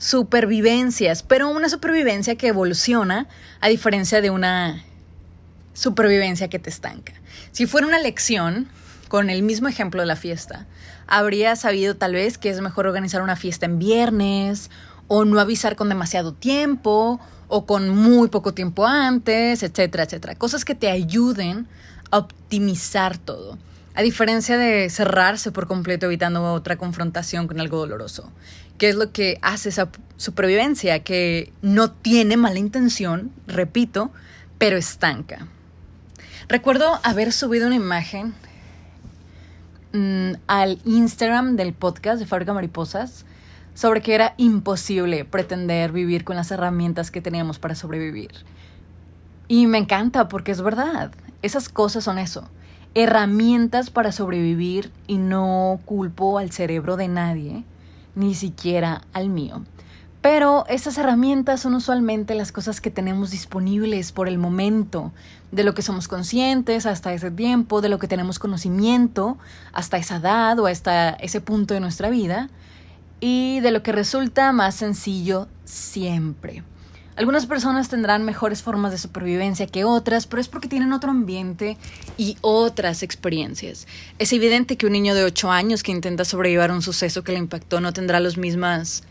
supervivencias, 0.00 1.22
pero 1.22 1.50
una 1.50 1.68
supervivencia 1.68 2.34
que 2.34 2.48
evoluciona 2.48 3.28
a 3.60 3.68
diferencia 3.68 4.22
de 4.22 4.30
una 4.30 4.82
supervivencia 5.74 6.48
que 6.48 6.58
te 6.58 6.70
estanca. 6.70 7.12
Si 7.52 7.66
fuera 7.66 7.86
una 7.86 8.00
lección, 8.00 8.68
con 9.10 9.28
el 9.28 9.42
mismo 9.42 9.68
ejemplo 9.68 10.00
de 10.00 10.06
la 10.06 10.16
fiesta, 10.16 10.66
habría 11.06 11.54
sabido 11.56 11.96
tal 11.96 12.14
vez 12.14 12.38
que 12.38 12.48
es 12.48 12.62
mejor 12.62 12.86
organizar 12.86 13.20
una 13.20 13.36
fiesta 13.36 13.66
en 13.66 13.78
viernes 13.78 14.70
o 15.08 15.26
no 15.26 15.38
avisar 15.38 15.76
con 15.76 15.90
demasiado 15.90 16.32
tiempo 16.32 17.20
o 17.48 17.66
con 17.66 17.90
muy 17.90 18.28
poco 18.28 18.54
tiempo 18.54 18.86
antes, 18.86 19.62
etcétera, 19.62 20.04
etcétera. 20.04 20.36
Cosas 20.36 20.64
que 20.64 20.74
te 20.74 20.88
ayuden 20.88 21.66
a 22.10 22.18
optimizar 22.18 23.18
todo. 23.18 23.58
A 23.94 24.02
diferencia 24.02 24.56
de 24.56 24.88
cerrarse 24.88 25.50
por 25.50 25.66
completo 25.66 26.06
evitando 26.06 26.54
otra 26.54 26.78
confrontación 26.78 27.48
con 27.48 27.60
algo 27.60 27.78
doloroso 27.78 28.30
qué 28.80 28.88
es 28.88 28.96
lo 28.96 29.12
que 29.12 29.38
hace 29.42 29.68
esa 29.68 29.90
supervivencia, 30.16 31.00
que 31.00 31.52
no 31.60 31.90
tiene 31.90 32.38
mala 32.38 32.58
intención, 32.58 33.30
repito, 33.46 34.10
pero 34.56 34.78
estanca. 34.78 35.48
Recuerdo 36.48 36.98
haber 37.02 37.30
subido 37.34 37.66
una 37.66 37.76
imagen 37.76 38.32
mm, 39.92 40.32
al 40.46 40.78
Instagram 40.84 41.56
del 41.56 41.72
podcast 41.72 42.18
de 42.18 42.26
Fábrica 42.26 42.52
Mariposas 42.52 43.24
sobre 43.74 44.02
que 44.02 44.14
era 44.14 44.34
imposible 44.36 45.24
pretender 45.24 45.92
vivir 45.92 46.24
con 46.24 46.36
las 46.36 46.50
herramientas 46.50 47.10
que 47.10 47.20
teníamos 47.20 47.58
para 47.58 47.74
sobrevivir. 47.74 48.30
Y 49.48 49.66
me 49.66 49.78
encanta 49.78 50.28
porque 50.28 50.52
es 50.52 50.62
verdad, 50.62 51.12
esas 51.42 51.68
cosas 51.68 52.04
son 52.04 52.18
eso, 52.18 52.48
herramientas 52.94 53.90
para 53.90 54.12
sobrevivir 54.12 54.92
y 55.06 55.18
no 55.18 55.80
culpo 55.84 56.38
al 56.38 56.50
cerebro 56.50 56.96
de 56.96 57.08
nadie 57.08 57.64
ni 58.14 58.34
siquiera 58.34 59.02
al 59.12 59.28
mío. 59.28 59.62
Pero 60.22 60.66
estas 60.68 60.98
herramientas 60.98 61.60
son 61.60 61.74
usualmente 61.74 62.34
las 62.34 62.52
cosas 62.52 62.82
que 62.82 62.90
tenemos 62.90 63.30
disponibles 63.30 64.12
por 64.12 64.28
el 64.28 64.36
momento, 64.36 65.12
de 65.50 65.64
lo 65.64 65.74
que 65.74 65.82
somos 65.82 66.08
conscientes 66.08 66.84
hasta 66.84 67.14
ese 67.14 67.30
tiempo, 67.30 67.80
de 67.80 67.88
lo 67.88 67.98
que 67.98 68.06
tenemos 68.06 68.38
conocimiento 68.38 69.38
hasta 69.72 69.96
esa 69.96 70.16
edad 70.16 70.58
o 70.58 70.66
hasta 70.66 71.10
ese 71.10 71.40
punto 71.40 71.72
de 71.72 71.80
nuestra 71.80 72.10
vida, 72.10 72.50
y 73.20 73.60
de 73.60 73.70
lo 73.70 73.82
que 73.82 73.92
resulta 73.92 74.52
más 74.52 74.74
sencillo 74.74 75.48
siempre. 75.64 76.64
Algunas 77.16 77.46
personas 77.46 77.88
tendrán 77.88 78.24
mejores 78.24 78.62
formas 78.62 78.92
de 78.92 78.98
supervivencia 78.98 79.66
que 79.66 79.84
otras, 79.84 80.26
pero 80.26 80.40
es 80.40 80.48
porque 80.48 80.68
tienen 80.68 80.92
otro 80.92 81.10
ambiente 81.10 81.76
y 82.16 82.38
otras 82.40 83.02
experiencias. 83.02 83.86
Es 84.18 84.32
evidente 84.32 84.76
que 84.76 84.86
un 84.86 84.92
niño 84.92 85.14
de 85.14 85.24
8 85.24 85.50
años 85.50 85.82
que 85.82 85.92
intenta 85.92 86.24
sobrellevar 86.24 86.70
un 86.70 86.80
suceso 86.82 87.22
que 87.24 87.32
le 87.32 87.38
impactó 87.38 87.80
no 87.80 87.92
tendrá 87.92 88.20
los 88.20 88.38
mismas, 88.38 89.02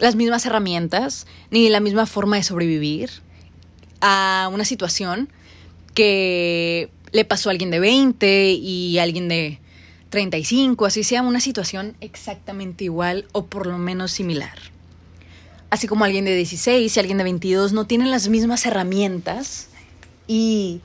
las 0.00 0.16
mismas 0.16 0.44
herramientas 0.46 1.26
ni 1.50 1.68
la 1.68 1.80
misma 1.80 2.06
forma 2.06 2.36
de 2.36 2.42
sobrevivir 2.42 3.10
a 4.00 4.50
una 4.52 4.64
situación 4.64 5.28
que 5.94 6.90
le 7.12 7.24
pasó 7.24 7.50
a 7.50 7.52
alguien 7.52 7.70
de 7.70 7.80
20 7.80 8.52
y 8.52 8.98
a 8.98 9.02
alguien 9.02 9.28
de 9.28 9.60
35, 10.08 10.86
así 10.86 11.04
sea 11.04 11.22
una 11.22 11.40
situación 11.40 11.96
exactamente 12.00 12.84
igual 12.84 13.26
o 13.32 13.46
por 13.46 13.66
lo 13.66 13.78
menos 13.78 14.10
similar. 14.10 14.58
Así 15.70 15.86
como 15.86 16.04
alguien 16.04 16.24
de 16.24 16.34
16 16.34 16.96
y 16.96 17.00
alguien 17.00 17.18
de 17.18 17.24
22 17.24 17.72
no 17.72 17.86
tienen 17.86 18.10
las 18.10 18.28
mismas 18.28 18.66
herramientas 18.66 19.68
y 20.26 20.80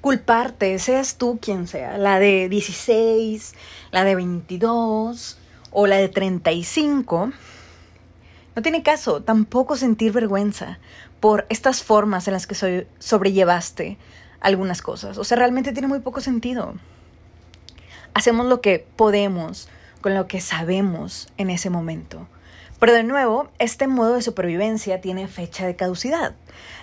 culparte, 0.00 0.78
seas 0.78 1.16
tú 1.16 1.38
quien 1.42 1.66
sea, 1.66 1.98
la 1.98 2.18
de 2.18 2.48
16, 2.48 3.54
la 3.90 4.04
de 4.04 4.14
22 4.14 5.36
o 5.72 5.86
la 5.86 5.96
de 5.96 6.08
35, 6.08 7.32
no 8.56 8.62
tiene 8.62 8.82
caso 8.82 9.22
tampoco 9.22 9.76
sentir 9.76 10.12
vergüenza 10.12 10.78
por 11.20 11.46
estas 11.48 11.82
formas 11.82 12.26
en 12.26 12.34
las 12.34 12.46
que 12.46 12.86
sobrellevaste 12.98 13.98
algunas 14.40 14.82
cosas. 14.82 15.18
O 15.18 15.24
sea, 15.24 15.36
realmente 15.36 15.72
tiene 15.72 15.88
muy 15.88 16.00
poco 16.00 16.20
sentido. 16.20 16.74
Hacemos 18.14 18.46
lo 18.46 18.60
que 18.60 18.86
podemos 18.96 19.68
con 20.00 20.14
lo 20.14 20.26
que 20.26 20.40
sabemos 20.40 21.28
en 21.36 21.50
ese 21.50 21.70
momento. 21.70 22.26
Pero 22.80 22.94
de 22.94 23.04
nuevo, 23.04 23.50
este 23.58 23.86
modo 23.86 24.14
de 24.14 24.22
supervivencia 24.22 25.02
tiene 25.02 25.28
fecha 25.28 25.66
de 25.66 25.76
caducidad. 25.76 26.34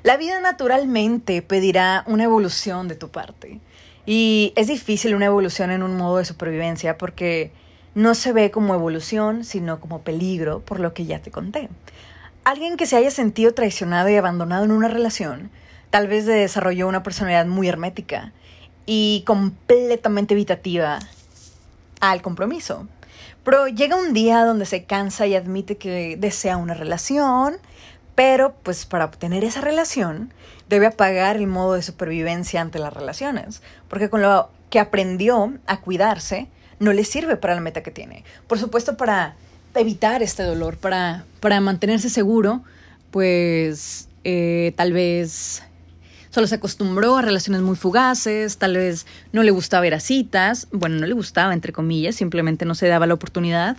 La 0.03 0.15
vida 0.15 0.39
naturalmente 0.39 1.41
pedirá 1.41 2.03
una 2.05 2.25
evolución 2.25 2.88
de 2.88 2.95
tu 2.95 3.09
parte. 3.09 3.59
Y 4.05 4.53
es 4.55 4.67
difícil 4.67 5.15
una 5.15 5.25
evolución 5.25 5.71
en 5.71 5.81
un 5.81 5.97
modo 5.97 6.17
de 6.17 6.25
supervivencia 6.25 6.97
porque 6.97 7.51
no 7.97 8.13
se 8.13 8.31
ve 8.31 8.51
como 8.51 8.75
evolución, 8.75 9.43
sino 9.43 9.79
como 9.79 10.01
peligro, 10.01 10.59
por 10.59 10.79
lo 10.79 10.93
que 10.93 11.07
ya 11.07 11.19
te 11.19 11.31
conté. 11.31 11.67
Alguien 12.43 12.77
que 12.77 12.85
se 12.85 12.95
haya 12.95 13.09
sentido 13.09 13.55
traicionado 13.55 14.07
y 14.07 14.15
abandonado 14.15 14.65
en 14.65 14.71
una 14.71 14.87
relación, 14.87 15.49
tal 15.89 16.07
vez 16.07 16.27
desarrolló 16.27 16.87
una 16.87 17.01
personalidad 17.01 17.47
muy 17.47 17.67
hermética 17.67 18.33
y 18.85 19.23
completamente 19.25 20.35
evitativa 20.35 20.99
al 21.99 22.21
compromiso. 22.21 22.87
Pero 23.43 23.67
llega 23.67 23.95
un 23.95 24.13
día 24.13 24.45
donde 24.45 24.67
se 24.67 24.83
cansa 24.83 25.25
y 25.25 25.33
admite 25.33 25.77
que 25.77 26.17
desea 26.19 26.57
una 26.57 26.75
relación, 26.75 27.57
pero 28.13 28.53
pues 28.61 28.85
para 28.85 29.05
obtener 29.05 29.43
esa 29.43 29.61
relación 29.61 30.31
debe 30.69 30.85
apagar 30.85 31.37
el 31.37 31.47
modo 31.47 31.73
de 31.73 31.81
supervivencia 31.81 32.61
ante 32.61 32.77
las 32.77 32.93
relaciones, 32.93 33.63
porque 33.87 34.11
con 34.11 34.21
lo 34.21 34.51
que 34.69 34.79
aprendió 34.79 35.55
a 35.65 35.81
cuidarse 35.81 36.47
no 36.79 36.93
le 36.93 37.03
sirve 37.03 37.38
para 37.38 37.55
la 37.55 37.62
meta 37.62 37.84
que 37.84 37.91
tiene. 37.91 38.24
Por 38.48 38.60
supuesto, 38.60 38.98
para 38.98 39.36
evitar 39.75 40.24
este 40.24 40.43
dolor, 40.43 40.77
para, 40.77 41.25
para 41.39 41.60
mantenerse 41.62 42.10
seguro, 42.10 42.63
pues 43.12 44.07
eh, 44.24 44.74
tal 44.75 44.93
vez 44.93 45.63
Solo 46.38 46.46
se 46.46 46.53
acostumbró 46.53 47.17
a 47.17 47.24
relaciones 47.24 47.63
muy 47.63 47.75
fugaces, 47.75 48.57
tal 48.57 48.75
vez 48.75 49.07
no 49.31 49.41
le 49.41 49.50
gustaba 49.50 49.88
ir 49.88 49.96
a 49.96 50.00
citas, 50.00 50.67
bueno, 50.72 51.00
no 51.00 51.07
le 51.07 51.13
gustaba, 51.13 51.51
entre 51.51 51.74
comillas, 51.74 52.15
simplemente 52.15 52.63
no 52.63 52.75
se 52.75 52.88
daba 52.88 53.07
la 53.07 53.15
oportunidad 53.15 53.77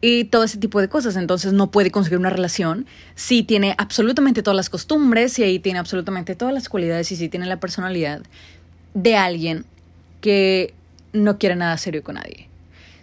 y 0.00 0.24
todo 0.24 0.44
ese 0.44 0.56
tipo 0.56 0.80
de 0.80 0.88
cosas. 0.88 1.16
Entonces 1.16 1.52
no 1.52 1.70
puede 1.70 1.90
conseguir 1.90 2.18
una 2.18 2.30
relación 2.30 2.86
si 3.16 3.42
tiene 3.42 3.74
absolutamente 3.76 4.42
todas 4.42 4.56
las 4.56 4.70
costumbres 4.70 5.38
y 5.38 5.42
ahí 5.42 5.58
tiene 5.58 5.78
absolutamente 5.78 6.34
todas 6.34 6.54
las 6.54 6.70
cualidades 6.70 7.12
y 7.12 7.16
si 7.16 7.28
tiene 7.28 7.44
la 7.44 7.60
personalidad 7.60 8.22
de 8.94 9.16
alguien 9.16 9.66
que 10.22 10.72
no 11.12 11.38
quiere 11.38 11.56
nada 11.56 11.76
serio 11.76 12.02
con 12.02 12.16
nadie. 12.16 12.48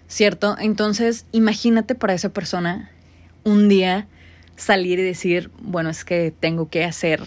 ¿Cierto? 0.08 0.56
Entonces 0.60 1.26
imagínate 1.32 1.96
para 1.96 2.14
esa 2.14 2.30
persona 2.30 2.90
un 3.44 3.68
día 3.68 4.08
salir 4.56 5.00
y 5.00 5.04
decir, 5.04 5.52
bueno, 5.60 5.90
es 5.90 6.04
que 6.04 6.34
tengo 6.38 6.70
que 6.70 6.84
hacer 6.84 7.22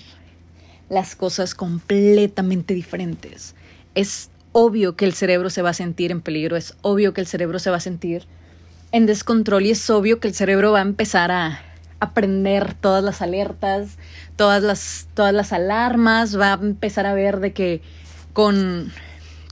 las 0.88 1.14
cosas 1.14 1.54
completamente 1.54 2.74
diferentes. 2.74 3.54
Es 3.94 4.30
obvio 4.52 4.96
que 4.96 5.04
el 5.04 5.14
cerebro 5.14 5.50
se 5.50 5.62
va 5.62 5.70
a 5.70 5.74
sentir 5.74 6.10
en 6.10 6.20
peligro, 6.20 6.56
es 6.56 6.74
obvio 6.82 7.14
que 7.14 7.20
el 7.20 7.26
cerebro 7.26 7.58
se 7.58 7.70
va 7.70 7.76
a 7.76 7.80
sentir 7.80 8.26
en 8.92 9.06
descontrol 9.06 9.66
y 9.66 9.70
es 9.70 9.88
obvio 9.88 10.18
que 10.18 10.28
el 10.28 10.34
cerebro 10.34 10.72
va 10.72 10.80
a 10.80 10.82
empezar 10.82 11.30
a 11.30 11.62
aprender 12.00 12.74
todas 12.74 13.04
las 13.04 13.22
alertas, 13.22 13.98
todas 14.36 14.62
las, 14.62 15.06
todas 15.14 15.32
las 15.32 15.52
alarmas, 15.52 16.38
va 16.38 16.54
a 16.54 16.54
empezar 16.54 17.06
a 17.06 17.14
ver 17.14 17.40
de 17.40 17.52
que 17.52 17.82
con, 18.32 18.90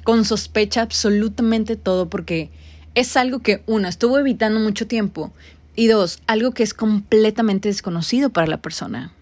con 0.09 0.25
sospecha 0.25 0.81
absolutamente 0.81 1.77
todo 1.77 2.09
porque 2.09 2.49
es 2.95 3.15
algo 3.19 3.41
que, 3.41 3.63
uno, 3.67 3.89
estuvo 3.89 4.19
evitando 4.19 4.59
mucho 4.59 4.87
tiempo 4.87 5.35
y 5.77 5.87
dos, 5.87 6.23
algo 6.27 6.53
que 6.53 6.63
es 6.63 6.73
completamente 6.73 7.69
desconocido 7.69 8.31
para 8.31 8.47
la 8.47 8.57
persona. 8.57 9.13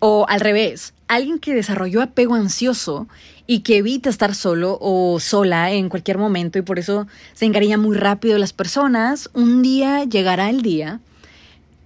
O 0.00 0.26
al 0.28 0.40
revés, 0.40 0.94
alguien 1.06 1.38
que 1.38 1.54
desarrolló 1.54 2.02
apego 2.02 2.34
ansioso 2.34 3.06
y 3.46 3.60
que 3.60 3.76
evita 3.76 4.10
estar 4.10 4.34
solo 4.34 4.78
o 4.80 5.20
sola 5.20 5.70
en 5.70 5.88
cualquier 5.88 6.18
momento 6.18 6.58
y 6.58 6.62
por 6.62 6.80
eso 6.80 7.06
se 7.34 7.44
encariña 7.44 7.78
muy 7.78 7.96
rápido 7.96 8.36
las 8.36 8.52
personas, 8.52 9.30
un 9.32 9.62
día 9.62 10.02
llegará 10.02 10.50
el 10.50 10.62
día 10.62 10.98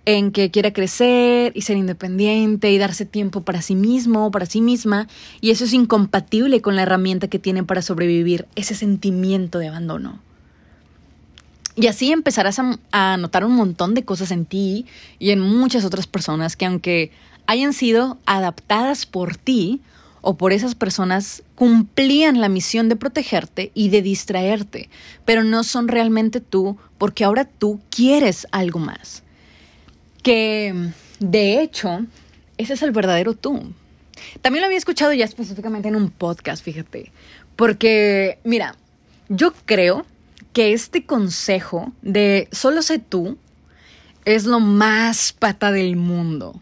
en 0.07 0.33
que 0.33 0.51
quiera 0.51 0.73
crecer 0.73 1.53
y 1.55 1.63
ser 1.63 1.77
independiente 1.77 2.71
y 2.71 2.79
darse 2.79 3.05
tiempo 3.05 3.43
para 3.43 3.63
sí 3.63 3.75
mismo 3.75 4.27
o 4.27 4.31
para 4.31 4.47
sí 4.47 4.61
misma 4.61 5.09
y 5.41 5.51
eso 5.51 5.65
es 5.65 5.73
incompatible 5.73 6.63
con 6.63 6.77
la 6.77 6.83
herramienta 6.83 7.29
que 7.29 7.39
tiene 7.39 7.65
para 7.65 7.83
sobrevivir, 7.83 8.47
ese 8.57 8.75
sentimiento 8.75 9.59
de 9.59 9.69
abandono. 9.69 10.21
Y 11.77 11.87
así 11.87 12.13
empezarás 12.13 12.59
a, 12.59 12.79
a, 12.91 13.17
notar 13.17 13.45
un 13.45 13.55
montón 13.55 13.95
de 13.95 14.05
cosas 14.05 14.31
en 14.33 14.45
ti 14.45 14.87
y 15.19 15.31
en 15.31 15.41
muchas 15.41 15.85
otras 15.85 16.07
personas 16.07 16.57
que 16.57 16.67
aunque 16.67 17.11
hayan 17.47 17.73
sido 17.73 18.19
adaptadas 18.27 19.07
por 19.07 19.37
ti 19.37 19.81
o 20.21 20.37
por 20.37 20.53
esas 20.53 20.75
personas, 20.75 21.43
cumplían 21.55 22.41
la 22.41 22.51
misión 22.51 22.91
de 22.91 22.97
protegerte 22.97 23.71
y 23.75 23.89
de 23.89 24.03
distraerte, 24.03 24.91
pero 25.25 25.45
no 25.45 25.65
son 25.65 25.89
realmente 25.89 26.41
tú 26.41 26.77
porque 26.99 27.25
ahora 27.25 27.47
tú 27.47 27.81
quieres 27.89 28.47
algo 28.51 28.79
más 28.79 29.23
que 30.23 30.93
de 31.19 31.61
hecho, 31.61 32.07
ese 32.59 32.75
es 32.75 32.83
el 32.83 32.93
verdadero 32.93 33.35
tú. 33.35 33.73
También 34.43 34.63
lo 34.63 34.67
había 34.67 34.79
escuchado 34.79 35.13
ya 35.13 35.25
específicamente 35.25 35.89
en 35.89 35.97
un 35.97 36.11
podcast, 36.11 36.65
fíjate, 36.65 37.13
porque 37.57 38.39
mira, 38.45 38.77
yo 39.29 39.53
creo 39.65 40.07
que 40.53 40.73
este 40.73 41.05
consejo 41.05 41.93
de 42.03 42.49
solo 42.53 42.83
sé 42.83 42.99
tú 42.99 43.39
es 44.25 44.45
lo 44.45 44.61
más 44.61 45.33
pata 45.33 45.73
del 45.73 45.97
mundo. 45.97 46.61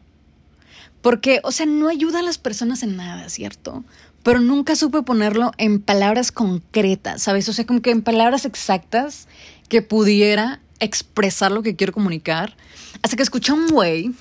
Porque, 1.01 1.41
o 1.45 1.53
sea, 1.53 1.67
no 1.67 1.89
ayuda 1.89 2.19
a 2.19 2.23
las 2.23 2.39
personas 2.39 2.83
en 2.83 2.97
nada, 2.97 3.29
¿cierto? 3.29 3.85
Pero 4.23 4.41
nunca 4.41 4.75
supe 4.77 5.03
ponerlo 5.03 5.53
en 5.57 5.81
palabras 5.81 6.33
concretas, 6.33 7.23
¿sabes? 7.23 7.49
O 7.49 7.53
sea, 7.53 7.67
como 7.67 7.81
que 7.81 7.91
en 7.91 8.03
palabras 8.03 8.45
exactas 8.45 9.29
que 9.69 9.81
pudiera 9.81 10.61
expresar 10.81 11.53
lo 11.53 11.63
que 11.63 11.77
quiero 11.77 11.93
comunicar. 11.93 12.57
Hasta 13.03 13.17
que 13.17 13.23
escuché 13.23 13.53
a 13.53 13.55
un 13.55 13.69
güey 13.69 14.13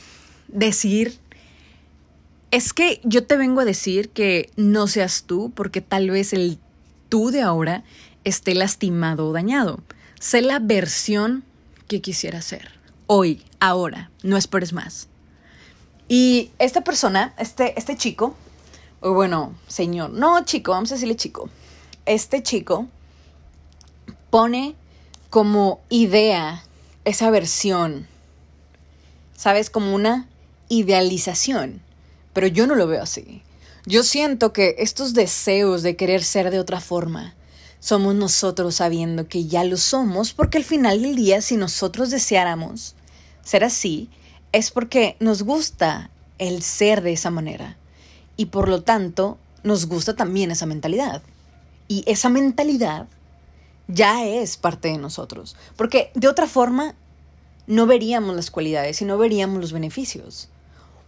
decir, 0.48 1.18
es 2.52 2.74
que 2.74 3.02
yo 3.04 3.26
te 3.26 3.38
vengo 3.38 3.62
a 3.62 3.66
decir 3.66 4.10
que 4.10 4.52
no 4.56 4.88
seas 4.88 5.24
tú 5.24 5.52
porque 5.56 5.82
tal 5.82 6.10
vez 6.10 6.34
el 6.34 6.60
tú 7.10 7.32
de 7.32 7.42
ahora 7.42 7.84
esté 8.24 8.56
lastimado 8.56 9.28
o 9.28 9.34
dañado. 9.34 9.80
Sé 10.20 10.42
la 10.42 10.60
versión 10.60 11.44
que 11.88 12.02
quisiera 12.02 12.42
ser. 12.42 12.72
Hoy, 13.06 13.44
ahora, 13.60 14.12
no 14.24 14.38
esperes 14.38 14.74
más. 14.74 15.08
Y 16.10 16.52
esta 16.60 16.84
persona, 16.84 17.34
este, 17.38 17.78
este 17.78 17.96
chico, 17.96 18.36
o 19.00 19.13
bueno, 19.13 19.56
señor, 19.67 20.10
no 20.10 20.43
chico, 20.43 20.72
vamos 20.72 20.91
a 20.91 20.96
decirle 20.96 21.15
chico. 21.15 21.50
Este 22.06 22.41
chico 22.43 22.88
pone 24.30 24.76
como 25.30 25.82
idea 25.90 26.63
esa 27.06 27.30
versión, 27.30 28.08
¿sabes? 29.36 29.70
Como 29.70 29.94
una 29.94 30.28
idealización, 30.70 31.82
pero 32.34 32.48
yo 32.48 32.68
no 32.68 32.76
lo 32.76 32.88
veo 32.88 33.04
así. 33.04 33.42
Yo 33.86 34.04
siento 34.04 34.52
que 34.52 34.76
estos 34.80 35.13
deseos 35.13 35.82
de 35.82 35.96
querer 35.96 36.24
ser 36.24 36.52
de 36.52 36.60
otra 36.60 36.82
forma 36.82 37.36
somos 37.80 38.16
nosotros 38.16 38.76
sabiendo 38.76 39.28
que 39.28 39.46
ya 39.46 39.63
lo 39.63 39.78
somos, 39.78 40.34
porque 40.34 40.58
al 40.58 40.63
final 40.63 41.02
del 41.02 41.16
día, 41.16 41.42
si 41.42 41.56
nosotros 41.58 42.10
deseáramos 42.10 42.96
ser 43.44 43.63
así, 43.63 44.10
es 44.52 44.72
porque 44.72 45.16
nos 45.20 45.44
gusta 45.44 46.10
el 46.38 46.63
ser 46.63 47.02
de 47.02 47.13
esa 47.13 47.30
manera 47.30 47.78
y 48.36 48.48
por 48.48 48.68
lo 48.68 48.84
tanto 48.84 49.38
nos 49.63 49.86
gusta 49.86 50.16
también 50.16 50.52
esa 50.52 50.66
mentalidad. 50.66 51.22
Y 51.88 52.04
esa 52.08 52.30
mentalidad 52.30 53.08
ya 53.88 54.26
es 54.26 54.58
parte 54.58 54.89
de 54.89 54.97
nosotros. 54.97 55.56
Porque 55.76 56.12
de 56.13 56.28
otra 56.28 56.47
forma 56.47 56.95
no 57.67 57.86
veríamos 57.86 58.36
las 58.36 58.52
cualidades 58.52 59.02
y 59.02 59.06
no 59.06 59.17
veríamos 59.17 59.60
los 59.60 59.73
beneficios. 59.73 60.50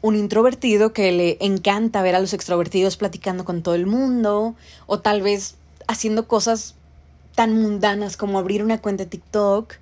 Un 0.01 0.15
introvertido 0.15 0.93
que 0.93 1.11
le 1.11 1.37
encanta 1.41 2.01
ver 2.01 2.15
a 2.15 2.19
los 2.19 2.33
extrovertidos 2.33 2.97
platicando 2.97 3.45
con 3.45 3.63
todo 3.63 3.75
el 3.75 3.85
mundo 3.85 4.55
o 4.85 4.99
tal 4.99 5.21
vez 5.21 5.55
haciendo 5.87 6.27
cosas 6.27 6.75
tan 7.35 7.53
mundanas 7.61 8.17
como 8.17 8.39
abrir 8.39 8.63
una 8.63 8.81
cuenta 8.81 9.03
de 9.03 9.09
TikTok 9.09 9.75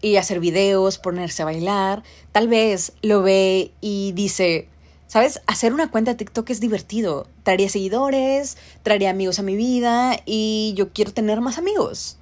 y 0.00 0.16
hacer 0.16 0.40
videos, 0.40 0.98
ponerse 0.98 1.42
a 1.42 1.44
bailar, 1.44 2.02
tal 2.32 2.48
vez 2.48 2.92
lo 3.02 3.22
ve 3.22 3.72
y 3.80 4.12
dice, 4.12 4.68
¿sabes? 5.06 5.40
Hacer 5.46 5.72
una 5.72 5.90
cuenta 5.90 6.12
de 6.12 6.16
TikTok 6.16 6.50
es 6.50 6.60
divertido, 6.60 7.28
traería 7.44 7.68
seguidores, 7.68 8.56
traería 8.82 9.10
amigos 9.10 9.38
a 9.38 9.42
mi 9.42 9.54
vida 9.56 10.16
y 10.26 10.74
yo 10.76 10.92
quiero 10.92 11.12
tener 11.12 11.40
más 11.40 11.58
amigos. 11.58 12.18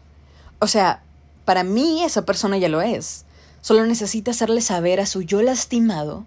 O 0.60 0.66
sea, 0.66 1.02
para 1.44 1.64
mí 1.64 2.04
esa 2.04 2.26
persona 2.26 2.58
ya 2.58 2.68
lo 2.68 2.82
es. 2.82 3.24
Solo 3.62 3.84
necesita 3.86 4.30
hacerle 4.30 4.60
saber 4.60 5.00
a 5.00 5.06
su 5.06 5.22
yo 5.22 5.42
lastimado 5.42 6.26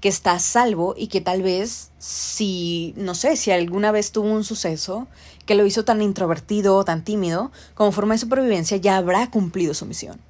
que 0.00 0.08
está 0.08 0.32
a 0.32 0.38
salvo 0.38 0.94
y 0.98 1.06
que 1.06 1.20
tal 1.20 1.42
vez 1.42 1.90
si, 1.98 2.92
no 2.96 3.14
sé, 3.14 3.36
si 3.36 3.50
alguna 3.50 3.90
vez 3.90 4.12
tuvo 4.12 4.28
un 4.28 4.44
suceso 4.44 5.06
que 5.46 5.54
lo 5.54 5.64
hizo 5.64 5.84
tan 5.84 6.02
introvertido 6.02 6.76
o 6.76 6.84
tan 6.84 7.04
tímido, 7.04 7.52
como 7.74 7.92
forma 7.92 8.14
de 8.14 8.18
supervivencia, 8.18 8.76
ya 8.76 8.96
habrá 8.96 9.30
cumplido 9.30 9.72
su 9.72 9.86
misión. 9.86 10.20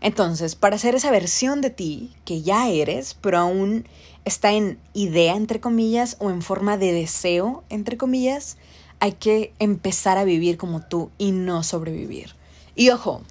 Entonces, 0.00 0.54
para 0.54 0.76
hacer 0.76 0.94
esa 0.94 1.10
versión 1.10 1.60
de 1.60 1.70
ti 1.70 2.12
que 2.24 2.42
ya 2.42 2.68
eres, 2.68 3.16
pero 3.20 3.38
aún 3.38 3.86
está 4.24 4.52
en 4.52 4.78
idea, 4.94 5.36
entre 5.36 5.60
comillas, 5.60 6.16
o 6.20 6.30
en 6.30 6.42
forma 6.42 6.76
de 6.76 6.92
deseo, 6.92 7.62
entre 7.68 7.96
comillas, 7.96 8.56
hay 8.98 9.12
que 9.12 9.52
empezar 9.58 10.18
a 10.18 10.24
vivir 10.24 10.56
como 10.56 10.80
tú 10.80 11.10
y 11.18 11.32
no 11.32 11.62
sobrevivir. 11.62 12.39
Y 12.74 12.90
ojo, 12.90 13.22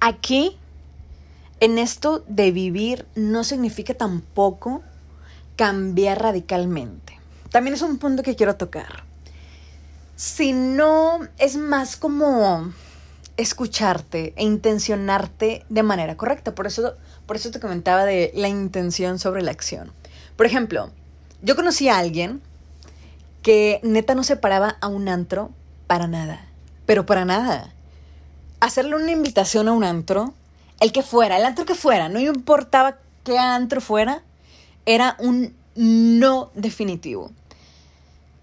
aquí 0.00 0.56
en 1.60 1.78
esto 1.78 2.24
de 2.26 2.50
vivir 2.50 3.06
no 3.14 3.44
significa 3.44 3.94
tampoco 3.94 4.82
cambiar 5.54 6.20
radicalmente. 6.20 7.20
También 7.50 7.74
es 7.74 7.82
un 7.82 7.98
punto 7.98 8.24
que 8.24 8.34
quiero 8.34 8.56
tocar. 8.56 9.04
Sino 10.16 11.20
es 11.38 11.56
más 11.56 11.96
como 11.96 12.72
escucharte 13.36 14.32
e 14.36 14.42
intencionarte 14.42 15.64
de 15.68 15.82
manera 15.82 16.16
correcta. 16.16 16.54
Por 16.54 16.66
eso, 16.66 16.96
por 17.26 17.36
eso 17.36 17.50
te 17.52 17.60
comentaba 17.60 18.04
de 18.04 18.32
la 18.34 18.48
intención 18.48 19.20
sobre 19.20 19.42
la 19.42 19.52
acción. 19.52 19.92
Por 20.36 20.46
ejemplo, 20.46 20.90
yo 21.42 21.54
conocí 21.54 21.88
a 21.88 21.98
alguien 21.98 22.42
que 23.42 23.80
neta 23.84 24.16
no 24.16 24.24
se 24.24 24.36
paraba 24.36 24.78
a 24.80 24.88
un 24.88 25.08
antro 25.08 25.50
para 25.86 26.08
nada. 26.08 26.44
Pero 26.86 27.06
para 27.06 27.24
nada 27.24 27.72
hacerle 28.62 28.94
una 28.94 29.10
invitación 29.10 29.66
a 29.66 29.72
un 29.72 29.82
antro, 29.82 30.34
el 30.78 30.92
que 30.92 31.02
fuera, 31.02 31.36
el 31.36 31.44
antro 31.44 31.64
que 31.64 31.74
fuera, 31.74 32.08
no 32.08 32.20
importaba 32.20 32.96
qué 33.24 33.36
antro 33.36 33.80
fuera, 33.80 34.22
era 34.86 35.16
un 35.18 35.52
no 35.74 36.52
definitivo. 36.54 37.32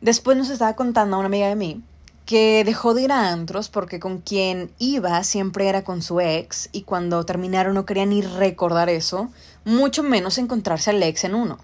Después 0.01 0.35
nos 0.35 0.49
estaba 0.49 0.75
contando 0.75 1.15
a 1.15 1.19
una 1.19 1.27
amiga 1.27 1.47
de 1.47 1.55
mí 1.55 1.81
que 2.25 2.65
dejó 2.65 2.93
de 2.93 3.03
ir 3.03 3.13
a 3.13 3.31
antros 3.31 3.69
porque 3.69 4.01
con 4.01 4.17
quien 4.19 4.71
iba 4.77 5.23
siempre 5.23 5.69
era 5.69 5.85
con 5.85 6.01
su 6.01 6.19
ex 6.19 6.67
y 6.73 6.81
cuando 6.81 7.25
terminaron 7.25 7.73
no 7.73 7.85
quería 7.85 8.05
ni 8.05 8.21
recordar 8.21 8.89
eso, 8.89 9.29
mucho 9.63 10.03
menos 10.03 10.37
encontrarse 10.37 10.89
al 10.89 11.01
ex 11.01 11.23
en 11.23 11.33
uno. 11.33 11.59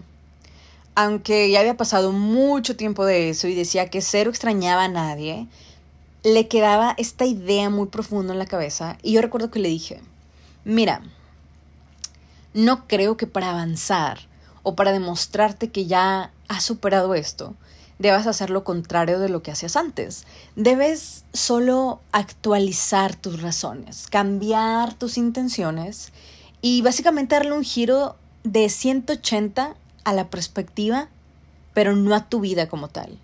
Aunque 0.96 1.52
ya 1.52 1.60
había 1.60 1.76
pasado 1.76 2.14
mucho 2.14 2.78
tiempo 2.78 3.04
de 3.04 3.32
eso 3.32 3.50
y 3.50 3.54
decía 3.54 3.90
que 3.90 4.02
cero 4.02 4.30
extrañaba 4.30 4.86
a 4.86 4.88
nadie, 4.88 5.50
le 6.26 6.48
quedaba 6.48 6.96
esta 6.98 7.26
idea 7.26 7.70
muy 7.70 7.86
profunda 7.86 8.34
en 8.34 8.40
la 8.40 8.48
cabeza 8.48 8.98
y 9.04 9.12
yo 9.12 9.22
recuerdo 9.22 9.52
que 9.52 9.60
le 9.60 9.70
dije, 9.70 10.02
mira, 10.64 11.04
no 12.56 12.88
creo 12.88 13.16
que 13.16 13.28
para 13.28 13.52
avanzar 13.52 14.22
o 14.64 14.76
para 14.76 14.92
demostrarte 14.92 15.70
que 15.70 15.86
ya 15.86 16.32
has 16.48 16.64
superado 16.64 17.14
esto, 17.14 17.54
debas 18.00 18.26
hacer 18.26 18.50
lo 18.50 18.64
contrario 18.64 19.20
de 19.20 19.30
lo 19.30 19.44
que 19.44 19.52
hacías 19.52 19.76
antes. 19.76 20.26
Debes 20.56 21.26
solo 21.32 22.02
actualizar 22.12 23.16
tus 23.16 23.44
razones, 23.44 24.08
cambiar 24.10 24.96
tus 24.96 25.20
intenciones 25.20 26.12
y 26.60 26.82
básicamente 26.82 27.36
darle 27.36 27.52
un 27.52 27.64
giro 27.64 28.16
de 28.44 28.68
180 28.70 29.76
a 30.04 30.14
la 30.14 30.30
perspectiva 30.32 31.08
pero 31.76 31.96
no 31.96 32.16
a 32.16 32.30
tu 32.30 32.40
vida 32.40 32.68
como 32.68 32.88
tal. 32.88 33.20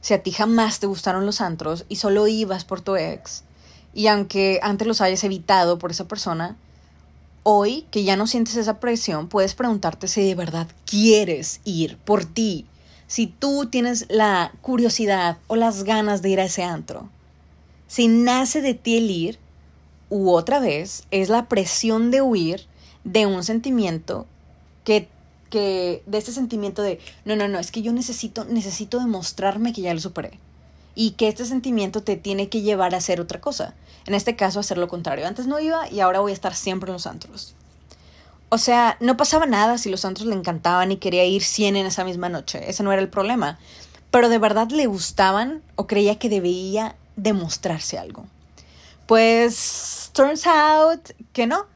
Si 0.00 0.14
a 0.14 0.22
ti 0.22 0.32
jamás 0.32 0.80
te 0.80 0.86
gustaron 0.86 1.26
los 1.26 1.40
antros 1.40 1.84
y 1.88 1.96
solo 1.96 2.26
ibas 2.26 2.64
por 2.64 2.80
tu 2.80 2.96
ex, 2.96 3.44
y 3.92 4.06
aunque 4.06 4.60
antes 4.62 4.86
los 4.86 5.00
hayas 5.00 5.24
evitado 5.24 5.78
por 5.78 5.90
esa 5.90 6.06
persona, 6.08 6.56
hoy 7.42 7.86
que 7.90 8.04
ya 8.04 8.16
no 8.16 8.26
sientes 8.26 8.56
esa 8.56 8.80
presión, 8.80 9.28
puedes 9.28 9.54
preguntarte 9.54 10.08
si 10.08 10.26
de 10.26 10.34
verdad 10.34 10.68
quieres 10.84 11.60
ir 11.64 11.96
por 11.98 12.24
ti, 12.24 12.66
si 13.06 13.26
tú 13.26 13.66
tienes 13.66 14.06
la 14.08 14.52
curiosidad 14.62 15.38
o 15.48 15.56
las 15.56 15.84
ganas 15.84 16.22
de 16.22 16.30
ir 16.30 16.40
a 16.40 16.44
ese 16.44 16.62
antro. 16.62 17.08
Si 17.88 18.08
nace 18.08 18.62
de 18.62 18.74
ti 18.74 18.98
el 18.98 19.10
ir, 19.10 19.38
u 20.10 20.30
otra 20.30 20.60
vez 20.60 21.04
es 21.10 21.28
la 21.28 21.48
presión 21.48 22.10
de 22.10 22.22
huir 22.22 22.66
de 23.04 23.26
un 23.26 23.42
sentimiento 23.42 24.26
que 24.84 25.08
que 25.50 26.02
de 26.06 26.18
este 26.18 26.32
sentimiento 26.32 26.82
de 26.82 27.00
no, 27.24 27.36
no, 27.36 27.48
no, 27.48 27.58
es 27.58 27.70
que 27.70 27.82
yo 27.82 27.92
necesito 27.92 28.44
necesito 28.44 28.98
demostrarme 28.98 29.72
que 29.72 29.82
ya 29.82 29.92
lo 29.92 30.00
superé 30.00 30.38
y 30.94 31.12
que 31.12 31.28
este 31.28 31.44
sentimiento 31.44 32.02
te 32.02 32.16
tiene 32.16 32.48
que 32.48 32.62
llevar 32.62 32.94
a 32.94 32.98
hacer 32.98 33.20
otra 33.20 33.40
cosa. 33.40 33.74
En 34.06 34.14
este 34.14 34.36
caso, 34.36 34.60
hacer 34.60 34.78
lo 34.78 34.88
contrario. 34.88 35.26
Antes 35.26 35.46
no 35.46 35.60
iba 35.60 35.88
y 35.90 36.00
ahora 36.00 36.20
voy 36.20 36.32
a 36.32 36.34
estar 36.34 36.54
siempre 36.54 36.88
en 36.88 36.94
los 36.94 37.06
antros. 37.06 37.54
O 38.48 38.58
sea, 38.58 38.96
no 39.00 39.16
pasaba 39.16 39.46
nada 39.46 39.78
si 39.78 39.90
los 39.90 40.04
antros 40.04 40.26
le 40.26 40.34
encantaban 40.34 40.90
y 40.90 40.96
quería 40.96 41.24
ir 41.24 41.42
100 41.42 41.76
en 41.76 41.86
esa 41.86 42.04
misma 42.04 42.28
noche. 42.28 42.68
Ese 42.68 42.82
no 42.82 42.92
era 42.92 43.00
el 43.00 43.08
problema. 43.08 43.58
Pero 44.10 44.28
de 44.28 44.38
verdad 44.38 44.68
le 44.70 44.86
gustaban 44.86 45.62
o 45.76 45.86
creía 45.86 46.18
que 46.18 46.28
debía 46.28 46.96
demostrarse 47.14 47.96
algo. 47.96 48.26
Pues, 49.06 50.10
turns 50.12 50.46
out 50.46 51.10
que 51.32 51.46
no. 51.46 51.66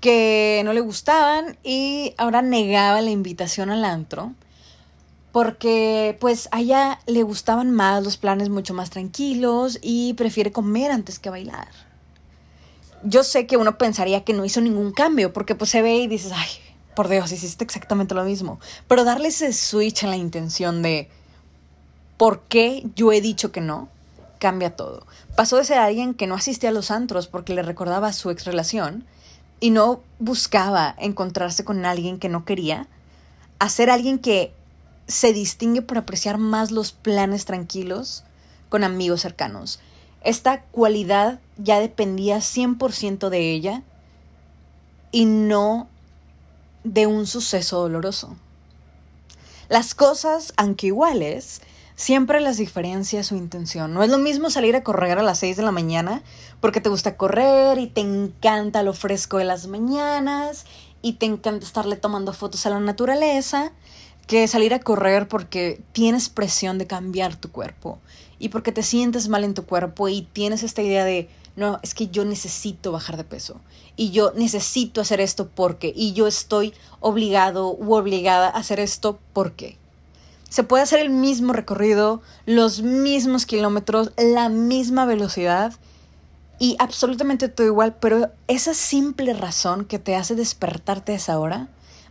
Que 0.00 0.62
no 0.64 0.72
le 0.72 0.80
gustaban 0.80 1.58
y 1.62 2.14
ahora 2.18 2.42
negaba 2.42 3.00
la 3.00 3.10
invitación 3.10 3.70
al 3.70 3.84
antro 3.84 4.32
porque 5.32 6.16
pues 6.20 6.48
a 6.52 6.60
ella 6.60 7.00
le 7.06 7.22
gustaban 7.22 7.70
más 7.70 8.02
los 8.02 8.16
planes 8.16 8.48
mucho 8.48 8.74
más 8.74 8.90
tranquilos 8.90 9.78
y 9.82 10.14
prefiere 10.14 10.52
comer 10.52 10.90
antes 10.90 11.18
que 11.18 11.30
bailar. 11.30 11.68
Yo 13.04 13.22
sé 13.22 13.46
que 13.46 13.56
uno 13.56 13.78
pensaría 13.78 14.24
que 14.24 14.32
no 14.32 14.44
hizo 14.44 14.60
ningún 14.60 14.92
cambio 14.92 15.32
porque 15.32 15.54
pues 15.54 15.70
se 15.70 15.82
ve 15.82 15.96
y 15.96 16.08
dices, 16.08 16.32
ay, 16.34 16.48
por 16.96 17.08
Dios, 17.08 17.30
hiciste 17.30 17.62
exactamente 17.62 18.14
lo 18.14 18.24
mismo. 18.24 18.58
Pero 18.88 19.04
darle 19.04 19.28
ese 19.28 19.52
switch 19.52 20.02
en 20.02 20.10
la 20.10 20.16
intención 20.16 20.82
de 20.82 21.08
por 22.16 22.40
qué 22.48 22.84
yo 22.96 23.12
he 23.12 23.20
dicho 23.20 23.52
que 23.52 23.60
no, 23.60 23.88
cambia 24.40 24.74
todo. 24.74 25.06
Pasó 25.36 25.56
de 25.56 25.64
ser 25.64 25.78
alguien 25.78 26.14
que 26.14 26.26
no 26.26 26.34
asistía 26.34 26.70
a 26.70 26.72
los 26.72 26.90
antros 26.90 27.28
porque 27.28 27.54
le 27.54 27.62
recordaba 27.62 28.12
su 28.12 28.30
ex 28.30 28.44
relación 28.44 29.04
y 29.60 29.70
no 29.70 30.02
buscaba 30.18 30.94
encontrarse 30.98 31.64
con 31.64 31.84
alguien 31.84 32.18
que 32.18 32.28
no 32.28 32.44
quería, 32.44 32.86
a 33.58 33.68
ser 33.68 33.90
alguien 33.90 34.18
que 34.18 34.52
se 35.06 35.32
distingue 35.32 35.82
por 35.82 35.98
apreciar 35.98 36.38
más 36.38 36.70
los 36.70 36.92
planes 36.92 37.44
tranquilos 37.44 38.24
con 38.68 38.84
amigos 38.84 39.22
cercanos. 39.22 39.80
Esta 40.22 40.62
cualidad 40.62 41.40
ya 41.56 41.80
dependía 41.80 42.38
100% 42.38 43.28
de 43.30 43.52
ella 43.52 43.82
y 45.10 45.24
no 45.24 45.88
de 46.84 47.06
un 47.06 47.26
suceso 47.26 47.80
doloroso. 47.80 48.36
Las 49.68 49.94
cosas, 49.94 50.52
aunque 50.56 50.88
iguales, 50.88 51.62
siempre 51.98 52.40
las 52.40 52.58
diferencia 52.58 53.24
su 53.24 53.34
intención. 53.34 53.92
No 53.92 54.04
es 54.04 54.08
lo 54.08 54.18
mismo 54.18 54.50
salir 54.50 54.76
a 54.76 54.84
correr 54.84 55.18
a 55.18 55.22
las 55.24 55.40
6 55.40 55.56
de 55.56 55.64
la 55.64 55.72
mañana 55.72 56.22
porque 56.60 56.80
te 56.80 56.88
gusta 56.88 57.16
correr 57.16 57.76
y 57.78 57.88
te 57.88 58.00
encanta 58.00 58.84
lo 58.84 58.94
fresco 58.94 59.38
de 59.38 59.44
las 59.44 59.66
mañanas 59.66 60.64
y 61.02 61.14
te 61.14 61.26
encanta 61.26 61.66
estarle 61.66 61.96
tomando 61.96 62.32
fotos 62.32 62.64
a 62.66 62.70
la 62.70 62.78
naturaleza 62.78 63.72
que 64.28 64.46
salir 64.46 64.74
a 64.74 64.78
correr 64.78 65.26
porque 65.26 65.82
tienes 65.90 66.28
presión 66.28 66.78
de 66.78 66.86
cambiar 66.86 67.34
tu 67.34 67.50
cuerpo 67.50 67.98
y 68.38 68.50
porque 68.50 68.70
te 68.70 68.84
sientes 68.84 69.28
mal 69.28 69.42
en 69.42 69.54
tu 69.54 69.66
cuerpo 69.66 70.08
y 70.08 70.22
tienes 70.22 70.62
esta 70.62 70.82
idea 70.82 71.04
de, 71.04 71.28
no, 71.56 71.80
es 71.82 71.94
que 71.94 72.06
yo 72.06 72.24
necesito 72.24 72.92
bajar 72.92 73.16
de 73.16 73.24
peso 73.24 73.60
y 73.96 74.12
yo 74.12 74.32
necesito 74.36 75.00
hacer 75.00 75.20
esto 75.20 75.48
porque 75.52 75.92
y 75.96 76.12
yo 76.12 76.28
estoy 76.28 76.74
obligado 77.00 77.72
u 77.72 77.94
obligada 77.94 78.50
a 78.50 78.58
hacer 78.58 78.78
esto 78.78 79.18
porque. 79.32 79.78
Se 80.48 80.62
puede 80.62 80.82
hacer 80.82 81.00
el 81.00 81.10
mismo 81.10 81.52
recorrido, 81.52 82.22
los 82.46 82.82
mismos 82.82 83.46
kilómetros, 83.46 84.12
la 84.16 84.48
misma 84.48 85.04
velocidad 85.04 85.74
y 86.58 86.76
absolutamente 86.78 87.48
todo 87.48 87.66
igual, 87.66 87.96
pero 88.00 88.30
esa 88.48 88.74
simple 88.74 89.32
razón 89.32 89.84
que 89.84 89.98
te 89.98 90.16
hace 90.16 90.34
despertarte 90.34 91.12
a 91.12 91.16
esa 91.16 91.38
hora 91.38 91.68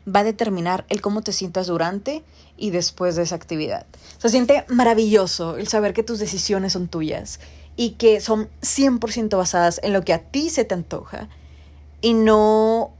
va 0.07 0.21
a 0.21 0.23
determinar 0.23 0.85
el 0.89 1.01
cómo 1.01 1.21
te 1.21 1.33
sientas 1.33 1.67
durante 1.67 2.23
y 2.57 2.69
después 2.69 3.15
de 3.15 3.23
esa 3.23 3.35
actividad. 3.35 3.85
Se 4.17 4.29
siente 4.29 4.65
maravilloso 4.69 5.57
el 5.57 5.67
saber 5.67 5.93
que 5.93 6.03
tus 6.03 6.19
decisiones 6.19 6.73
son 6.73 6.87
tuyas 6.87 7.39
y 7.75 7.91
que 7.91 8.21
son 8.21 8.49
100% 8.61 9.35
basadas 9.37 9.79
en 9.83 9.93
lo 9.93 10.03
que 10.03 10.13
a 10.13 10.19
ti 10.19 10.49
se 10.49 10.63
te 10.63 10.73
antoja 10.73 11.27
y 12.01 12.13
no 12.13 12.91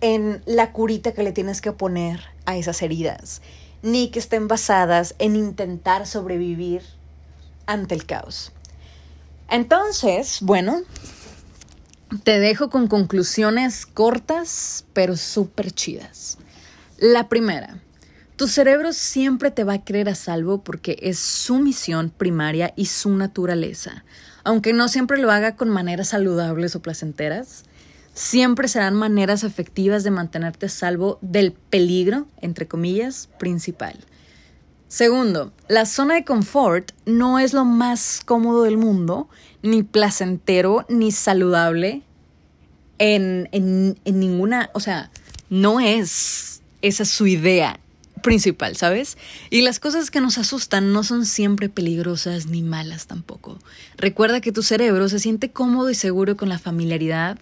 en 0.00 0.42
la 0.46 0.72
curita 0.72 1.12
que 1.12 1.22
le 1.22 1.32
tienes 1.32 1.60
que 1.60 1.72
poner 1.72 2.20
a 2.44 2.56
esas 2.56 2.82
heridas, 2.82 3.40
ni 3.82 4.10
que 4.10 4.18
estén 4.18 4.48
basadas 4.48 5.14
en 5.18 5.36
intentar 5.36 6.06
sobrevivir 6.06 6.82
ante 7.66 7.94
el 7.94 8.06
caos. 8.06 8.52
Entonces, 9.48 10.38
bueno, 10.40 10.82
te 12.24 12.38
dejo 12.38 12.70
con 12.70 12.88
conclusiones 12.88 13.86
cortas, 13.86 14.84
pero 14.92 15.16
súper 15.16 15.72
chidas. 15.72 16.38
La 16.98 17.28
primera, 17.28 17.78
tu 18.36 18.48
cerebro 18.48 18.92
siempre 18.92 19.50
te 19.50 19.64
va 19.64 19.74
a 19.74 19.84
creer 19.84 20.08
a 20.08 20.14
salvo 20.14 20.62
porque 20.62 20.98
es 21.02 21.18
su 21.18 21.58
misión 21.58 22.10
primaria 22.10 22.72
y 22.76 22.86
su 22.86 23.10
naturaleza. 23.10 24.04
Aunque 24.44 24.72
no 24.72 24.88
siempre 24.88 25.18
lo 25.18 25.30
haga 25.30 25.56
con 25.56 25.68
maneras 25.68 26.08
saludables 26.08 26.74
o 26.74 26.82
placenteras, 26.82 27.64
siempre 28.14 28.68
serán 28.68 28.94
maneras 28.94 29.44
efectivas 29.44 30.04
de 30.04 30.10
mantenerte 30.10 30.66
a 30.66 30.68
salvo 30.68 31.18
del 31.20 31.52
peligro, 31.52 32.26
entre 32.40 32.66
comillas, 32.66 33.28
principal. 33.38 33.98
Segundo, 34.88 35.52
la 35.68 35.86
zona 35.86 36.16
de 36.16 36.24
confort 36.24 36.92
no 37.06 37.38
es 37.38 37.54
lo 37.54 37.64
más 37.64 38.20
cómodo 38.24 38.64
del 38.64 38.76
mundo, 38.76 39.28
ni 39.62 39.82
placentero, 39.82 40.84
ni 40.88 41.12
saludable 41.12 42.02
en, 42.98 43.48
en, 43.52 43.96
ninguna, 44.04 44.70
o 44.74 44.80
sea, 44.80 45.10
no 45.48 45.80
es 45.80 46.60
esa 46.82 47.04
su 47.04 47.26
idea 47.26 47.80
principal, 48.22 48.76
¿sabes? 48.76 49.16
Y 49.50 49.62
las 49.62 49.80
cosas 49.80 50.10
que 50.10 50.20
nos 50.20 50.36
asustan 50.38 50.92
no 50.92 51.02
son 51.04 51.24
siempre 51.26 51.68
peligrosas 51.68 52.46
ni 52.46 52.62
malas 52.62 53.06
tampoco. 53.06 53.58
Recuerda 53.96 54.40
que 54.40 54.52
tu 54.52 54.62
cerebro 54.62 55.08
se 55.08 55.18
siente 55.18 55.50
cómodo 55.50 55.90
y 55.90 55.94
seguro 55.94 56.36
con 56.36 56.48
la 56.48 56.58
familiaridad 56.58 57.38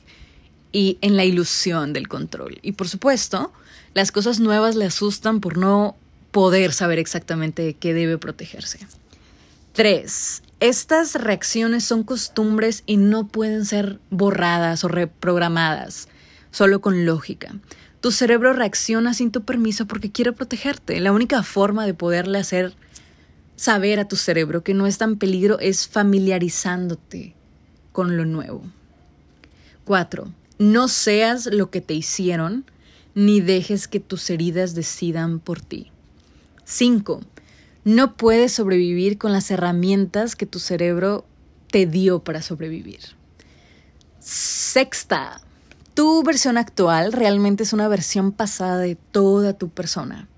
y 0.72 0.98
en 1.00 1.16
la 1.16 1.24
ilusión 1.24 1.92
del 1.92 2.08
control. 2.08 2.58
Y 2.62 2.72
por 2.72 2.88
supuesto, 2.88 3.52
las 3.94 4.12
cosas 4.12 4.40
nuevas 4.40 4.76
le 4.76 4.86
asustan 4.86 5.40
por 5.40 5.56
no 5.56 5.96
poder 6.30 6.72
saber 6.72 6.98
exactamente 6.98 7.62
de 7.62 7.74
qué 7.74 7.94
debe 7.94 8.18
protegerse. 8.18 8.78
3. 9.72 10.42
Estas 10.60 11.14
reacciones 11.14 11.84
son 11.84 12.02
costumbres 12.02 12.82
y 12.86 12.96
no 12.96 13.26
pueden 13.26 13.64
ser 13.64 13.98
borradas 14.10 14.84
o 14.84 14.88
reprogramadas, 14.88 16.08
solo 16.50 16.80
con 16.80 17.06
lógica. 17.06 17.54
Tu 18.00 18.10
cerebro 18.12 18.52
reacciona 18.52 19.14
sin 19.14 19.30
tu 19.30 19.42
permiso 19.42 19.86
porque 19.86 20.10
quiere 20.10 20.32
protegerte. 20.32 21.00
La 21.00 21.12
única 21.12 21.42
forma 21.42 21.86
de 21.86 21.94
poderle 21.94 22.38
hacer 22.38 22.74
saber 23.56 24.00
a 24.00 24.08
tu 24.08 24.16
cerebro 24.16 24.62
que 24.62 24.72
no 24.72 24.86
está 24.86 25.04
en 25.04 25.18
peligro 25.18 25.58
es 25.58 25.86
familiarizándote 25.86 27.34
con 27.92 28.16
lo 28.16 28.24
nuevo. 28.24 28.62
4. 29.84 30.32
No 30.60 30.88
seas 30.88 31.46
lo 31.46 31.70
que 31.70 31.80
te 31.80 31.94
hicieron, 31.94 32.66
ni 33.14 33.40
dejes 33.40 33.88
que 33.88 33.98
tus 33.98 34.28
heridas 34.28 34.74
decidan 34.74 35.40
por 35.40 35.62
ti. 35.62 35.90
5. 36.66 37.22
No 37.84 38.14
puedes 38.18 38.52
sobrevivir 38.52 39.16
con 39.16 39.32
las 39.32 39.50
herramientas 39.50 40.36
que 40.36 40.44
tu 40.44 40.58
cerebro 40.58 41.24
te 41.70 41.86
dio 41.86 42.22
para 42.22 42.42
sobrevivir. 42.42 43.00
Sexta, 44.18 45.40
tu 45.94 46.22
versión 46.24 46.58
actual 46.58 47.12
realmente 47.14 47.62
es 47.62 47.72
una 47.72 47.88
versión 47.88 48.30
pasada 48.30 48.76
de 48.76 48.96
toda 48.96 49.54
tu 49.54 49.70
persona. 49.70 50.28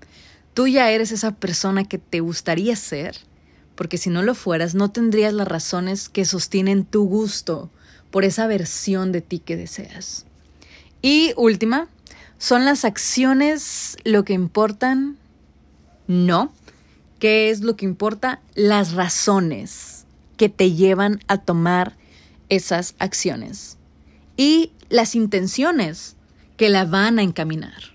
Tú 0.53 0.67
ya 0.67 0.89
eres 0.89 1.11
esa 1.11 1.35
persona 1.35 1.83
que 1.83 1.97
te 1.97 2.21
gustaría 2.21 2.77
ser, 2.77 3.17
porque 3.75 3.97
si 3.97 4.09
no 4.09 4.23
lo 4.23 4.35
fueras 4.35 4.73
no 4.73 4.89
tendrías 4.89 5.33
las 5.33 5.49
razones 5.49 6.07
que 6.07 6.23
sostienen 6.23 6.85
tu 6.85 7.09
gusto 7.09 7.69
por 8.13 8.25
esa 8.25 8.45
versión 8.45 9.11
de 9.11 9.21
ti 9.21 9.39
que 9.39 9.57
deseas. 9.57 10.27
Y 11.01 11.33
última, 11.35 11.87
¿son 12.37 12.63
las 12.63 12.85
acciones 12.85 13.97
lo 14.03 14.23
que 14.23 14.33
importan? 14.33 15.17
No. 16.05 16.53
¿Qué 17.17 17.49
es 17.49 17.61
lo 17.61 17.75
que 17.75 17.85
importa? 17.85 18.39
Las 18.53 18.91
razones 18.93 20.05
que 20.37 20.47
te 20.47 20.73
llevan 20.73 21.21
a 21.27 21.39
tomar 21.39 21.97
esas 22.49 22.93
acciones 22.99 23.79
y 24.37 24.73
las 24.89 25.15
intenciones 25.15 26.15
que 26.55 26.69
la 26.69 26.85
van 26.85 27.17
a 27.17 27.23
encaminar. 27.23 27.93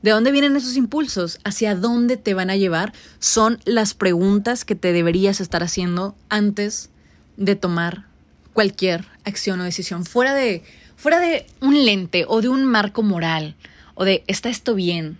¿De 0.00 0.12
dónde 0.12 0.30
vienen 0.30 0.54
esos 0.54 0.76
impulsos? 0.76 1.40
¿Hacia 1.42 1.74
dónde 1.74 2.16
te 2.16 2.34
van 2.34 2.50
a 2.50 2.56
llevar? 2.56 2.92
Son 3.18 3.58
las 3.64 3.94
preguntas 3.94 4.64
que 4.64 4.76
te 4.76 4.92
deberías 4.92 5.40
estar 5.40 5.64
haciendo 5.64 6.14
antes 6.28 6.90
de 7.36 7.56
tomar 7.56 8.09
cualquier 8.52 9.06
acción 9.24 9.60
o 9.60 9.64
decisión. 9.64 10.04
Fuera 10.04 10.34
de, 10.34 10.62
fuera 10.96 11.20
de 11.20 11.46
un 11.60 11.84
lente 11.84 12.24
o 12.28 12.40
de 12.40 12.48
un 12.48 12.64
marco 12.64 13.02
moral 13.02 13.56
o 13.94 14.04
de 14.04 14.24
¿está 14.26 14.48
esto 14.48 14.74
bien 14.74 15.18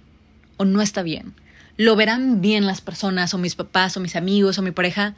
o 0.56 0.64
no 0.64 0.82
está 0.82 1.02
bien? 1.02 1.34
¿Lo 1.76 1.96
verán 1.96 2.40
bien 2.40 2.66
las 2.66 2.80
personas 2.80 3.32
o 3.32 3.38
mis 3.38 3.54
papás 3.54 3.96
o 3.96 4.00
mis 4.00 4.16
amigos 4.16 4.58
o 4.58 4.62
mi 4.62 4.70
pareja? 4.70 5.14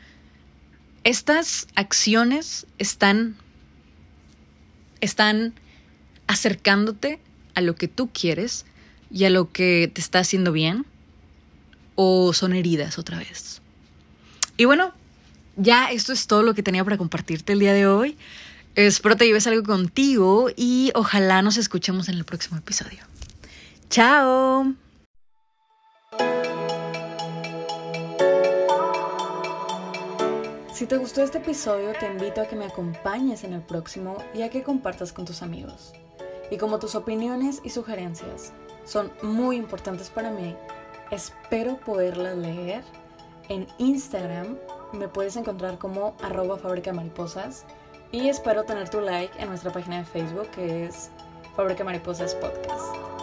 Estas 1.04 1.66
acciones 1.74 2.66
están, 2.78 3.36
están 5.00 5.54
acercándote 6.28 7.18
a 7.54 7.60
lo 7.60 7.74
que 7.74 7.88
tú 7.88 8.10
quieres 8.12 8.64
y 9.10 9.24
a 9.24 9.30
lo 9.30 9.50
que 9.50 9.90
te 9.92 10.00
está 10.00 10.20
haciendo 10.20 10.52
bien 10.52 10.86
o 11.96 12.32
son 12.32 12.52
heridas 12.52 12.98
otra 12.98 13.18
vez. 13.18 13.60
Y 14.56 14.64
bueno, 14.64 14.92
ya 15.56 15.90
esto 15.90 16.12
es 16.12 16.26
todo 16.26 16.42
lo 16.42 16.54
que 16.54 16.62
tenía 16.62 16.84
para 16.84 16.98
compartirte 16.98 17.52
el 17.52 17.60
día 17.60 17.72
de 17.72 17.86
hoy. 17.86 18.16
Espero 18.74 19.16
te 19.16 19.26
lleves 19.26 19.46
algo 19.46 19.62
contigo 19.62 20.48
y 20.56 20.92
ojalá 20.94 21.42
nos 21.42 21.56
escuchemos 21.56 22.08
en 22.08 22.14
el 22.14 22.24
próximo 22.24 22.56
episodio. 22.56 23.04
¡Chao! 23.90 24.74
Si 30.72 30.86
te 30.86 30.96
gustó 30.96 31.22
este 31.22 31.38
episodio, 31.38 31.92
te 32.00 32.06
invito 32.06 32.40
a 32.40 32.46
que 32.46 32.56
me 32.56 32.64
acompañes 32.64 33.44
en 33.44 33.52
el 33.52 33.60
próximo 33.60 34.16
y 34.34 34.42
a 34.42 34.48
que 34.48 34.62
compartas 34.62 35.12
con 35.12 35.26
tus 35.26 35.42
amigos. 35.42 35.92
Y 36.50 36.56
como 36.56 36.78
tus 36.78 36.94
opiniones 36.94 37.60
y 37.62 37.70
sugerencias 37.70 38.52
son 38.84 39.12
muy 39.22 39.56
importantes 39.56 40.10
para 40.10 40.30
mí. 40.30 40.56
Espero 41.10 41.78
poderlas 41.78 42.36
leer. 42.36 42.82
En 43.48 43.66
Instagram 43.78 44.56
me 44.92 45.08
puedes 45.08 45.36
encontrar 45.36 45.78
como 45.78 46.14
arroba 46.22 46.58
fábrica 46.58 46.92
mariposas 46.92 47.64
y 48.10 48.28
espero 48.28 48.64
tener 48.64 48.88
tu 48.88 49.00
like 49.00 49.40
en 49.40 49.48
nuestra 49.48 49.72
página 49.72 49.98
de 49.98 50.04
Facebook 50.04 50.48
que 50.50 50.86
es 50.86 51.10
Fábrica 51.56 51.84
Mariposas 51.84 52.34
Podcast. 52.34 53.21